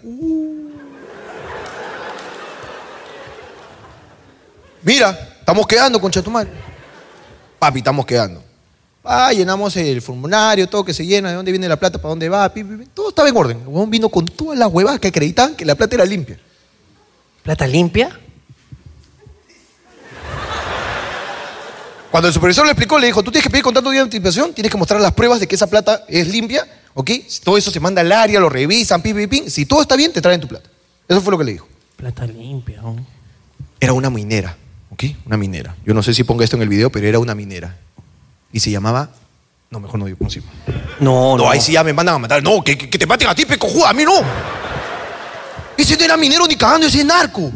[4.83, 6.51] Mira, estamos quedando, concha tu madre.
[7.61, 8.43] Papi, estamos quedando.
[9.05, 12.29] Ah, llenamos el formulario, todo que se llena, de dónde viene la plata, para dónde
[12.29, 12.87] va, pi, pi, pi.
[12.93, 13.61] todo estaba en orden.
[13.61, 16.41] El huevón vino con todas las huevadas que acreditaban que la plata era limpia.
[17.45, 18.19] ¿Plata limpia?
[22.11, 24.07] Cuando el supervisor le explicó, le dijo, tú tienes que pedir con tanto día de
[24.07, 27.11] anticipación, tienes que mostrar las pruebas de que esa plata es limpia, ¿ok?
[27.45, 29.49] Todo eso se manda al área, lo revisan, pim, pim, pim.
[29.49, 30.69] Si todo está bien, te traen tu plata.
[31.09, 31.69] Eso fue lo que le dijo.
[31.97, 32.81] Plata limpia.
[32.83, 32.97] ¿no?
[33.81, 34.57] Era una minera,
[34.91, 35.05] ¿ok?
[35.27, 35.75] Una minera.
[35.85, 37.77] Yo no sé si ponga esto en el video, pero era una minera.
[38.53, 39.11] Y se llamaba...
[39.71, 40.41] No, mejor no digo cómo se.
[41.01, 41.51] No, No, no.
[41.51, 42.43] ahí sí ya me mandan a matar.
[42.43, 44.21] No, que, que- que te maten a ti, pe cojuda, a mí no.
[45.79, 47.51] Ese no era minero ni cagando, ese es narco.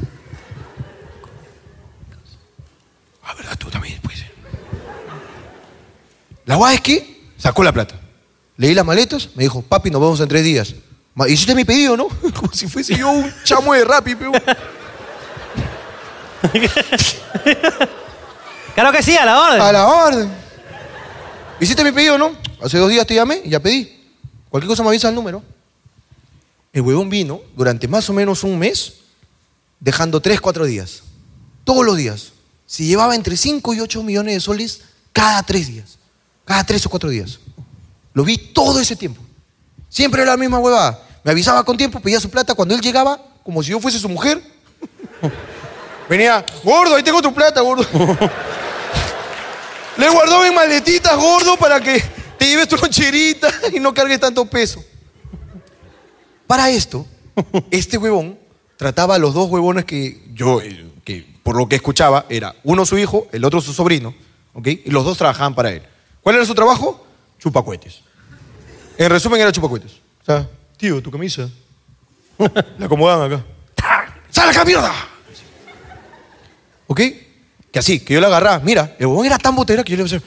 [3.22, 4.16] Ah, verdad, tú también, pues.
[6.47, 8.01] La guay es que sacó la plata.
[8.57, 10.75] Leí las maletas, me dijo, papi, nos vemos en tres días.
[11.29, 12.09] Hiciste mi pedido, ¿no?
[12.35, 14.17] Como si fuese yo un chamo de pe.
[18.75, 19.61] Claro que sí, a la orden.
[19.61, 20.31] A la orden.
[21.59, 22.37] ¿Hiciste mi pedido, no?
[22.63, 24.05] Hace dos días te llamé y ya pedí.
[24.51, 25.43] Cualquier cosa me avisa el número.
[26.75, 28.97] El huevón vino durante más o menos un mes,
[29.81, 31.03] dejando tres, cuatro días.
[31.65, 32.33] Todos los días.
[32.67, 34.83] Se llevaba entre 5 y 8 millones de soles
[35.13, 35.99] cada tres días.
[36.45, 37.41] Cada tres o cuatro días.
[38.17, 39.21] Lo vi todo ese tiempo.
[39.91, 40.99] Siempre era la misma huevada.
[41.23, 42.55] Me avisaba con tiempo, pedía su plata.
[42.55, 44.43] Cuando él llegaba, como si yo fuese su mujer,
[46.09, 47.87] venía, gordo, ahí tengo tu plata, gordo.
[49.99, 52.03] Le guardó en maletitas, gordo, para que
[52.39, 54.83] te lleves tu loncherita y no cargues tanto peso.
[56.47, 57.07] Para esto,
[57.71, 58.39] este huevón
[58.79, 62.87] trataba a los dos huevones que yo, eh, que por lo que escuchaba, era uno
[62.87, 64.14] su hijo, el otro su sobrino,
[64.55, 64.69] ¿ok?
[64.69, 65.83] Y los dos trabajaban para él.
[66.23, 67.06] ¿Cuál era su trabajo?
[67.47, 68.01] Chupacuetes.
[68.99, 69.92] En resumen, era chupacuetes.
[70.22, 71.49] O sea, tío, tu camisa.
[72.76, 73.44] La acomodaban acá.
[74.30, 74.92] ¡Sal acá, mierda!
[76.88, 77.01] ¿Ok?
[77.70, 78.59] Que así, que yo la agarraba.
[78.59, 80.18] Mira, el huevón era tan botera que yo le decía,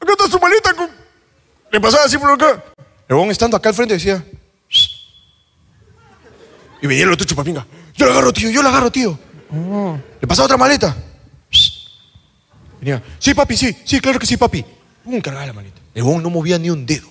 [0.00, 0.74] acá está su maleta.
[0.74, 0.90] con-".
[1.70, 2.64] Le pasaba así por acá.
[3.08, 4.24] El huevón estando acá al frente decía,
[4.68, 4.88] "Shh".
[6.82, 7.64] y venía el otro chupapinga.
[7.94, 9.16] Yo la agarro, tío, yo la agarro, tío.
[10.20, 10.96] Le pasaba otra maleta.
[11.52, 11.86] Shh.
[12.80, 14.64] Venía, sí, papi, sí, sí, claro que sí, papi.
[15.04, 15.83] Pum, cargaba la maleta.
[15.94, 17.08] El huevón no movía ni un dedo.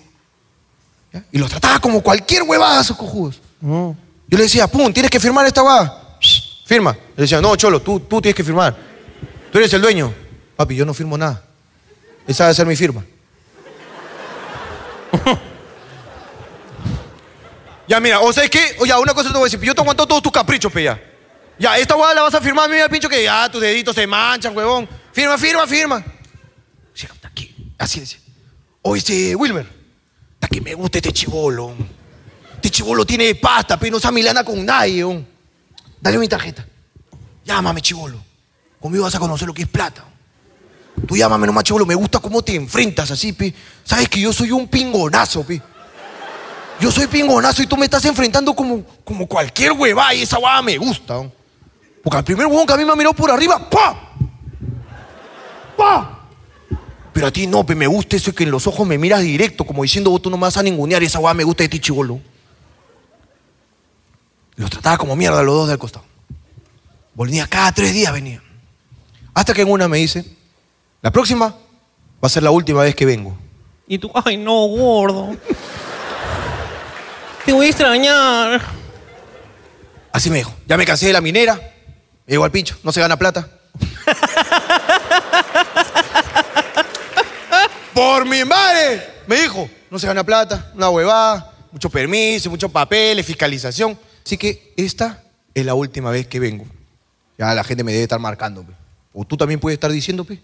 [1.11, 1.23] ¿Ya?
[1.31, 3.39] Y los trataba como cualquier huevada, esos cojudos.
[3.61, 3.95] Yo
[4.27, 6.17] le decía, pum, tienes que firmar esta huevada.
[6.19, 6.97] Shh, Firma.
[7.15, 8.75] Le decía, no, cholo, tú, tú tienes que firmar.
[9.51, 10.13] Tú eres el dueño.
[10.55, 11.43] Papi, yo no firmo nada.
[12.27, 13.05] Esa debe ser mi firma.
[17.87, 19.81] ya, mira, o sea, es que, oye, una cosa te voy a decir, yo te
[19.81, 20.99] aguanto todos tus caprichos, pe, ya.
[21.59, 24.55] Ya, esta hueá la vas a firmar, mira, pincho, que ya tus deditos se manchan,
[24.55, 24.89] huevón.
[25.11, 26.03] Firma, firma, firma.
[27.77, 28.22] Así decía.
[28.83, 29.65] Oye, este, Wilmer,
[30.35, 31.73] hasta que me gusta este chivolo.
[32.55, 35.25] Este chivolo tiene pasta, pero no se milana con nadie, huevón.
[35.99, 36.65] Dale mi tarjeta.
[37.45, 38.21] Llámame, chivolo.
[38.79, 40.03] Conmigo vas a conocer lo que es plata.
[41.07, 41.85] Tú llámame nomás, chivolo.
[41.85, 43.53] Me gusta cómo te enfrentas así, pe.
[43.85, 45.61] Sabes que yo soy un pingonazo, pe.
[46.81, 50.61] Yo soy pingonazo y tú me estás enfrentando como, como cualquier huevada y esa huevada
[50.61, 51.13] me gusta.
[51.13, 51.31] ¿no?
[52.03, 54.11] Porque al primer huevón que a mí me ha mirado por arriba, ¡pa!
[55.77, 56.22] ¡pa!
[57.13, 59.83] Pero a ti no, me gusta eso que en los ojos me miras directo, como
[59.83, 62.19] diciendo, vos tú no me vas a ningunear, esa huevada me gusta de ti, chivolo.
[64.55, 66.05] Los trataba como mierda los dos del costado.
[67.13, 68.41] Volvía cada tres días, venía.
[69.33, 70.25] Hasta que en una me dice,
[71.01, 73.37] la próxima va a ser la última vez que vengo.
[73.87, 75.35] Y tú, ay, no, gordo.
[77.45, 78.61] Te voy a extrañar.
[80.11, 80.53] Así me dijo.
[80.65, 81.55] Ya me cansé de la minera.
[82.25, 82.77] Me llevo al pincho.
[82.83, 83.49] No se gana plata.
[87.93, 89.07] Por mi madre.
[89.27, 89.69] Me dijo.
[89.89, 93.97] no se gana plata, una huevada, mucho permiso, muchos papeles, fiscalización.
[94.25, 95.23] Así que esta
[95.53, 96.65] es la última vez que vengo.
[97.37, 98.65] Ya la gente me debe estar marcando.
[99.13, 100.39] O tú también puedes estar diciendo, pe.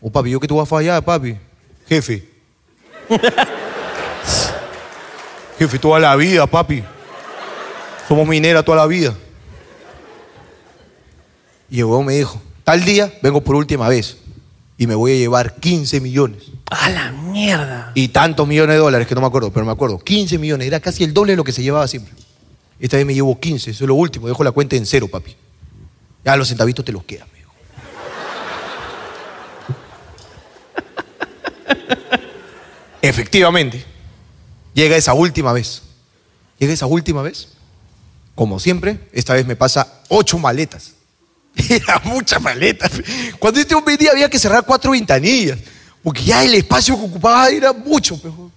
[0.00, 1.36] O papi, yo que te voy a fallar, papi.
[1.88, 2.28] Jefe.
[5.58, 6.82] Jefe, toda la vida, papi.
[8.08, 9.14] Somos minera toda la vida.
[11.70, 14.16] Y el huevón me dijo, tal día vengo por última vez
[14.78, 16.44] y me voy a llevar 15 millones.
[16.70, 17.92] ¡A la mierda!
[17.94, 19.98] Y tantos millones de dólares, que no me acuerdo, pero me acuerdo.
[19.98, 22.12] 15 millones, era casi el doble de lo que se llevaba siempre.
[22.80, 25.34] Esta vez me llevo 15, eso es lo último, dejo la cuenta en cero, papi.
[26.24, 27.52] Ya los centavitos te los quedan, me dijo.
[33.02, 33.84] Efectivamente,
[34.74, 35.82] llega esa última vez.
[36.58, 37.48] Llega esa última vez.
[38.34, 40.94] Como siempre, esta vez me pasa ocho maletas.
[41.70, 42.90] Era muchas maletas.
[43.38, 45.58] Cuando este hombre venía había que cerrar cuatro ventanillas.
[46.06, 48.16] Porque ya el espacio que ocupaba era mucho.
[48.16, 48.48] pejo.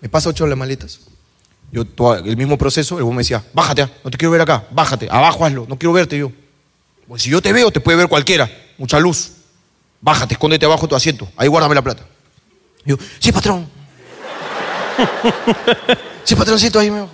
[0.00, 1.00] Me pasa ocho las maletas.
[1.72, 1.84] Yo,
[2.24, 5.08] el mismo proceso, el hombre me decía, bájate, ah, no te quiero ver acá, bájate,
[5.10, 6.30] abajo hazlo, no quiero verte yo.
[7.08, 8.48] Pues si yo te veo, te puede ver cualquiera,
[8.78, 9.32] mucha luz.
[10.00, 12.06] Bájate, escóndete abajo de tu asiento, ahí guárdame la plata.
[12.84, 13.68] Y yo, sí, patrón.
[16.22, 17.12] sí, patroncito, ahí me bajo.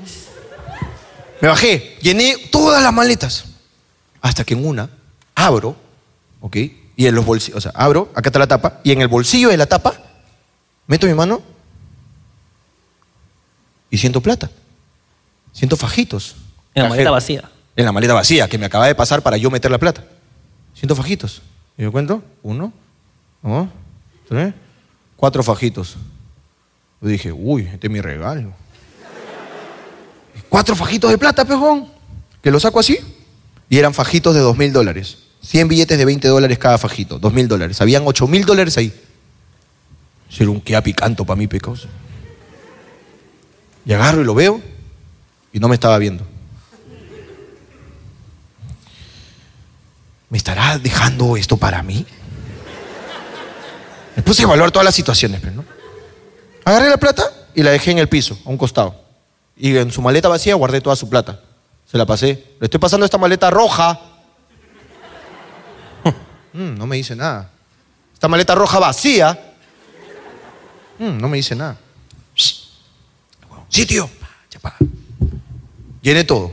[1.41, 3.47] Me bajé, llené todas las maletas.
[4.21, 4.91] Hasta que en una
[5.35, 5.75] abro,
[6.43, 6.57] ¿ok?
[6.97, 9.49] Y en los bolsillos, o sea, abro, acá está la tapa, y en el bolsillo
[9.49, 9.95] de la tapa
[10.87, 11.43] meto mi mano
[13.91, 14.51] y siento plata.
[15.53, 16.37] Siento fajitos.
[16.75, 17.51] En la maleta vacía.
[17.77, 20.05] En la maleta vacía, que me acaba de pasar para yo meter la plata.
[20.75, 21.43] Siento fajitos.
[21.77, 22.73] Y yo cuento, uno,
[23.43, 23.69] dos,
[24.29, 24.55] tres,
[25.17, 25.97] cuatro fajitos.
[27.01, 28.53] Yo dije, uy, este es mi regalo.
[30.49, 31.89] Cuatro fajitos de plata, pejón.
[32.43, 32.99] Que lo saco así.
[33.69, 35.19] Y eran fajitos de dos mil dólares.
[35.45, 37.19] 100 billetes de 20 dólares cada fajito.
[37.19, 37.81] Dos mil dólares.
[37.81, 38.93] Habían ocho mil dólares ahí.
[40.39, 41.89] Era un quea picanto para mí, pecoso.
[43.87, 44.61] Y agarro y lo veo.
[45.53, 46.27] Y no me estaba viendo.
[50.31, 52.05] ¿Me estará dejando esto para mí?
[54.17, 55.65] Me puse a evaluar todas las situaciones, pero no.
[56.65, 58.97] Agarré la plata y la dejé en el piso, a un costado.
[59.57, 61.41] Y en su maleta vacía guardé toda su plata.
[61.87, 62.57] Se la pasé.
[62.59, 64.14] Le estoy pasando esta maleta roja.
[66.55, 67.51] Mm, no me dice nada.
[68.15, 69.39] Esta maleta roja vacía.
[70.99, 71.77] Mm, no me dice nada.
[74.63, 74.77] Pa.
[76.01, 76.53] Llené todo.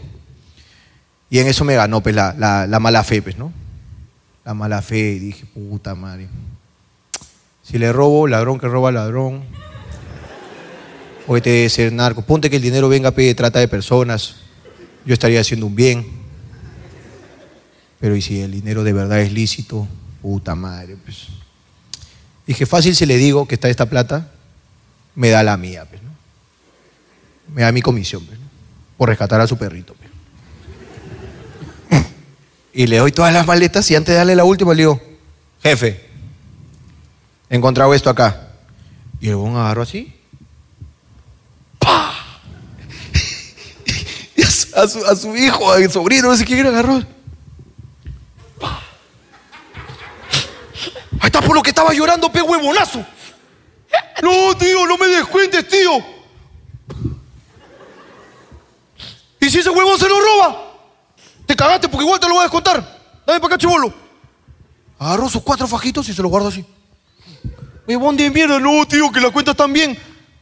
[1.30, 3.54] Y en eso me ganó pues, la, la- la mala fe, pues, ¿no?
[4.43, 4.97] La mala fe.
[5.14, 6.28] Y dije, puta madre.
[7.64, 9.43] Si le robo, ladrón que roba ladrón.
[11.28, 12.24] O este debe ser narco.
[12.24, 14.36] Ponte que el dinero venga pe, trata de personas.
[15.06, 16.20] Yo estaría haciendo un bien.
[18.02, 19.88] Pero ¿y si el dinero de verdad es lícito?
[20.22, 21.28] Puta madre, pues.
[22.47, 24.32] Dije, fácil si le digo que está esta plata,
[25.16, 26.10] me da la mía, pues, ¿no?
[27.54, 28.45] Me da mi comisión, pues, ¿no?
[28.97, 30.12] Por rescatar a su perrito, pues.
[32.74, 35.02] Y le doy todas las maletas y antes de darle la última le digo,
[35.62, 36.10] jefe,
[37.49, 38.47] he encontrado esto acá.
[39.20, 40.14] Y el buen agarró así.
[41.78, 42.14] ¡Pah!
[44.36, 47.04] Y a su hijo, a su sobrino, no sé quién agarró.
[51.22, 53.05] Ahí está por lo que estaba llorando, pe huevonazo.
[54.24, 56.03] No, tío, no me descuentes, tío.
[59.39, 60.74] ¿Y si ese huevón se lo roba?
[61.45, 62.78] Te cagaste porque igual te lo voy a descontar.
[63.26, 63.93] Dame para acá, chivolo.
[64.97, 66.65] Agarró sus cuatro fajitos y se los guardó así.
[67.88, 69.97] Huevón de mierda, no, tío, que las cuentas están bien.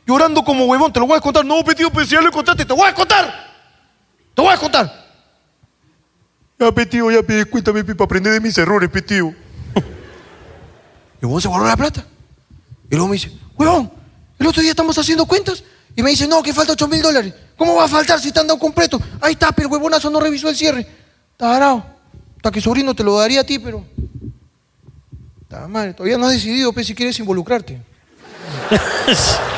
[0.08, 1.46] Llorando como huevón, te lo voy a descontar.
[1.46, 3.54] No, tío, pues si ya lo contaste, te voy a descontar.
[4.34, 5.10] Te voy a descontar.
[6.58, 9.04] Ya, pe, tío, ya, pe, descuéntame, pe, para aprender de mis errores, pe.
[11.22, 12.06] Y el huevón se guardó la plata.
[12.90, 13.92] Y luego me dice, huevón,
[14.38, 15.64] el otro día estamos haciendo cuentas.
[15.96, 17.34] Y me dice, no, que falta 8 mil dólares.
[17.58, 19.02] ¿Cómo va a faltar si te han dado completo?
[19.20, 20.88] Ahí está, pero el huevonazo no revisó el cierre.
[21.36, 21.86] Tarao.
[22.38, 23.86] Hasta que sobrino te lo daría a ti, pero.
[25.50, 27.82] Ta madre, todavía no has decidido, pe, si quieres involucrarte.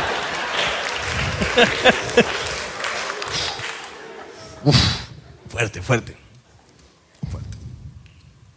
[4.64, 4.76] Uf,
[5.48, 6.18] fuerte, fuerte.
[7.30, 7.58] Fuerte.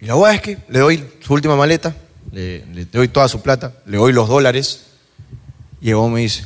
[0.00, 1.94] Y la verdad es que le doy su última maleta,
[2.34, 4.86] le, doy toda su plata, le doy los dólares.
[5.80, 6.44] Y el huevón me dice,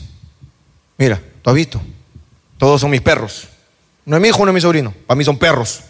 [0.97, 1.80] mira, ¿tú has visto?
[2.59, 3.49] Todos son mis perros.
[4.05, 4.93] No es mi hijo, no es mi sobrino.
[5.07, 5.80] Para mí son perros.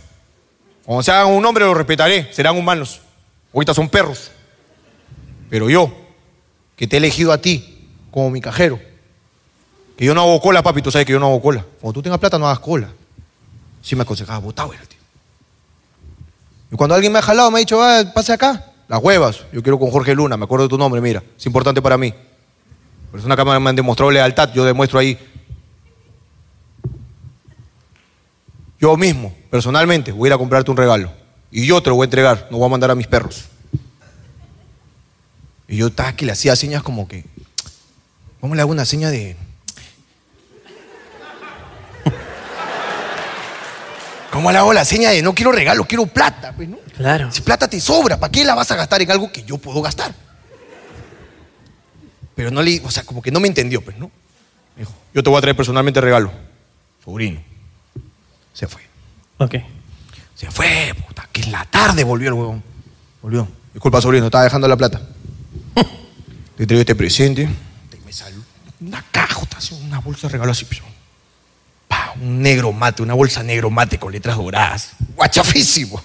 [0.84, 3.00] Cuando se hagan un hombre los respetaré, serán humanos.
[3.52, 4.30] Ahorita son perros.
[5.50, 5.92] Pero yo,
[6.76, 8.78] que te he elegido a ti como mi cajero,
[9.96, 11.64] que yo no hago cola, papi, tú sabes que yo no hago cola.
[11.80, 12.88] Cuando tú tengas plata, no hagas cola.
[13.82, 14.98] Sí me aconsejaba, el tío.
[16.70, 18.64] Y cuando alguien me ha jalado, me ha dicho, ah, pase acá.
[18.88, 19.44] Las huevas.
[19.52, 21.22] Yo quiero con Jorge Luna, me acuerdo de tu nombre, mira.
[21.36, 22.12] Es importante para mí.
[23.10, 25.18] Pero es una cámara me demostró lealtad, yo demuestro ahí.
[28.80, 31.12] Yo mismo, personalmente, voy a ir a comprarte un regalo.
[31.50, 33.46] Y yo te lo voy a entregar, no voy a mandar a mis perros.
[35.66, 37.24] Y yo estaba que le hacía señas como que.
[38.40, 39.36] ¿Cómo le hago una seña de.?
[44.30, 46.52] ¿Cómo le hago la seña de no quiero regalo, quiero plata?
[46.54, 46.78] Pues, ¿no?
[46.98, 47.30] Claro.
[47.30, 49.80] Si plata te sobra, ¿para qué la vas a gastar en algo que yo puedo
[49.80, 50.12] gastar?
[52.34, 54.10] Pero no le, o sea, como que no me entendió, pues, ¿no?
[54.74, 56.32] Me dijo, yo te voy a traer personalmente regalo.
[57.04, 57.40] Sobrino.
[58.52, 58.82] Se fue.
[59.38, 59.54] Ok.
[60.34, 62.64] Se fue, puta, que en la tarde volvió el huevón.
[63.22, 63.46] Volvió.
[63.72, 65.00] Disculpa, sobrino, estaba dejando la plata.
[66.56, 67.42] Te traigo este presente.
[67.42, 68.42] Y me salió
[68.80, 70.64] una cajota, así, una bolsa de regalo así.
[70.64, 70.82] pues,
[71.86, 74.90] pa, un negro mate, una bolsa negro mate con letras doradas.
[75.14, 76.02] Guachafísimo.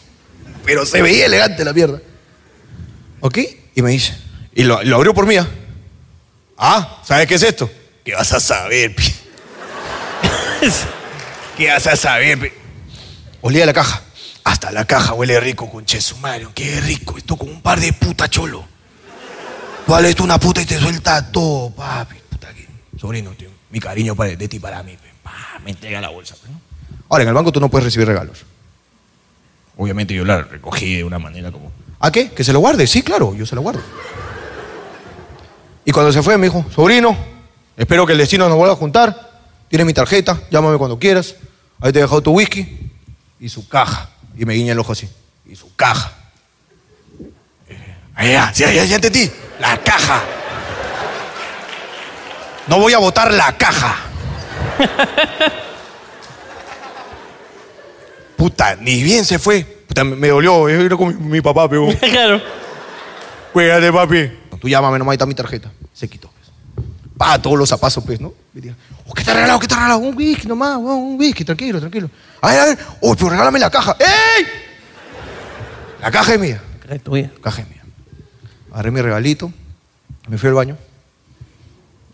[0.65, 2.01] Pero se veía elegante la mierda.
[3.19, 3.39] ¿Ok?
[3.75, 4.15] Y me dice,
[4.53, 5.37] y lo, abrió por mí.
[5.37, 5.47] ¿ah?
[6.57, 7.69] Ah, ¿sabes qué es esto?
[8.03, 9.03] ¿Qué vas a saber, pi?
[11.57, 12.47] ¿Qué vas a saber, pi?
[13.41, 14.01] Olía la caja.
[14.43, 15.85] Hasta la caja huele rico, con
[16.21, 16.51] Mario.
[16.53, 17.17] Qué rico.
[17.17, 18.65] Esto con un par de puta cholo.
[19.87, 22.15] Vale, esto una puta y te suelta todo, papi.
[22.29, 22.67] Puta que...
[22.97, 24.97] Sobrino, tío, mi cariño para, de ti para mí.
[25.21, 26.35] Pa, me entrega la bolsa.
[26.49, 26.59] ¿no?
[27.09, 28.45] Ahora, en el banco tú no puedes recibir regalos.
[29.77, 31.71] Obviamente yo la recogí de una manera como...
[31.99, 32.29] ¿A qué?
[32.31, 32.85] ¿Que se lo guarde?
[32.85, 33.81] Sí, claro, yo se lo guardo.
[35.85, 37.17] Y cuando se fue me dijo, sobrino,
[37.75, 39.31] espero que el destino nos vuelva a juntar.
[39.69, 41.35] Tienes mi tarjeta, llámame cuando quieras.
[41.81, 42.91] Ahí te he dejado tu whisky
[43.39, 44.09] y su caja.
[44.37, 45.09] Y me guiña el ojo así.
[45.45, 46.11] Y su caja.
[47.67, 49.29] Eh, Ahí ya, sí, ya, ya entendí.
[49.59, 50.21] La caja.
[52.67, 53.95] No voy a botar la caja.
[58.35, 59.63] Puta, ni bien se fue.
[59.63, 60.67] Puta, me, me dolió.
[60.67, 61.87] Era con mi, mi papá, pero.
[61.99, 62.41] claro.
[63.51, 64.31] Cuídate, papi.
[64.59, 65.71] Tú llámame, nomás ahí está mi tarjeta.
[65.93, 66.29] Se quitó.
[66.29, 66.85] Pues.
[67.17, 68.33] Pa, todos los zapazos, pues, ¿no?
[68.55, 68.75] Y diga,
[69.05, 69.59] oh, ¿qué te ha regalado?
[69.59, 69.99] ¿Qué te ha regalado?
[69.99, 72.09] Un whisky nomás, un whisky, tranquilo, tranquilo.
[72.41, 72.77] A ver, a ver.
[73.01, 73.95] Oh, pero regálame la caja.
[73.99, 74.45] ¡Ey!
[76.01, 76.61] La caja es mía.
[77.03, 77.31] Tuya.
[77.41, 77.83] Caja es mía.
[78.71, 79.51] Agarré mi regalito.
[80.27, 80.77] Me fui al baño.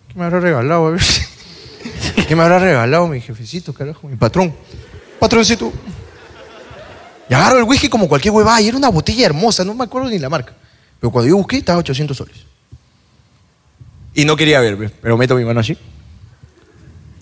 [0.08, 0.88] ¿Qué me habrá regalado?
[0.88, 1.02] A ver.
[2.28, 4.08] ¿Qué me habrá regalado mi jefecito, carajo?
[4.08, 4.54] Mi patrón.
[5.20, 5.72] Patroncito.
[7.30, 8.60] Y agarro el whisky como cualquier huevada.
[8.60, 10.54] Y era una botella hermosa, no me acuerdo ni la marca.
[11.00, 12.38] Pero cuando yo busqué, estaba 800 soles.
[14.14, 15.78] Y no quería ver, ve, pero meto mi mano así.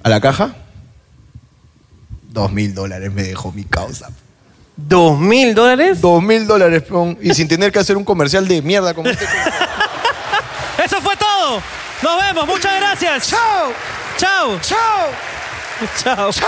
[0.03, 0.55] A la caja.
[2.29, 4.09] Dos mil dólares me dejó mi causa.
[4.75, 5.99] ¿Dos mil dólares?
[6.01, 6.83] Dos mil dólares.
[7.21, 9.25] Y sin tener que hacer un comercial de mierda como este.
[10.85, 11.61] Eso fue todo.
[12.03, 12.47] Nos vemos.
[12.47, 13.27] Muchas gracias.
[13.27, 13.73] ¡Chao!
[14.17, 14.59] Chao.
[14.61, 15.09] ¡Chao!
[16.03, 16.31] Chao.
[16.31, 16.47] ¡Chao!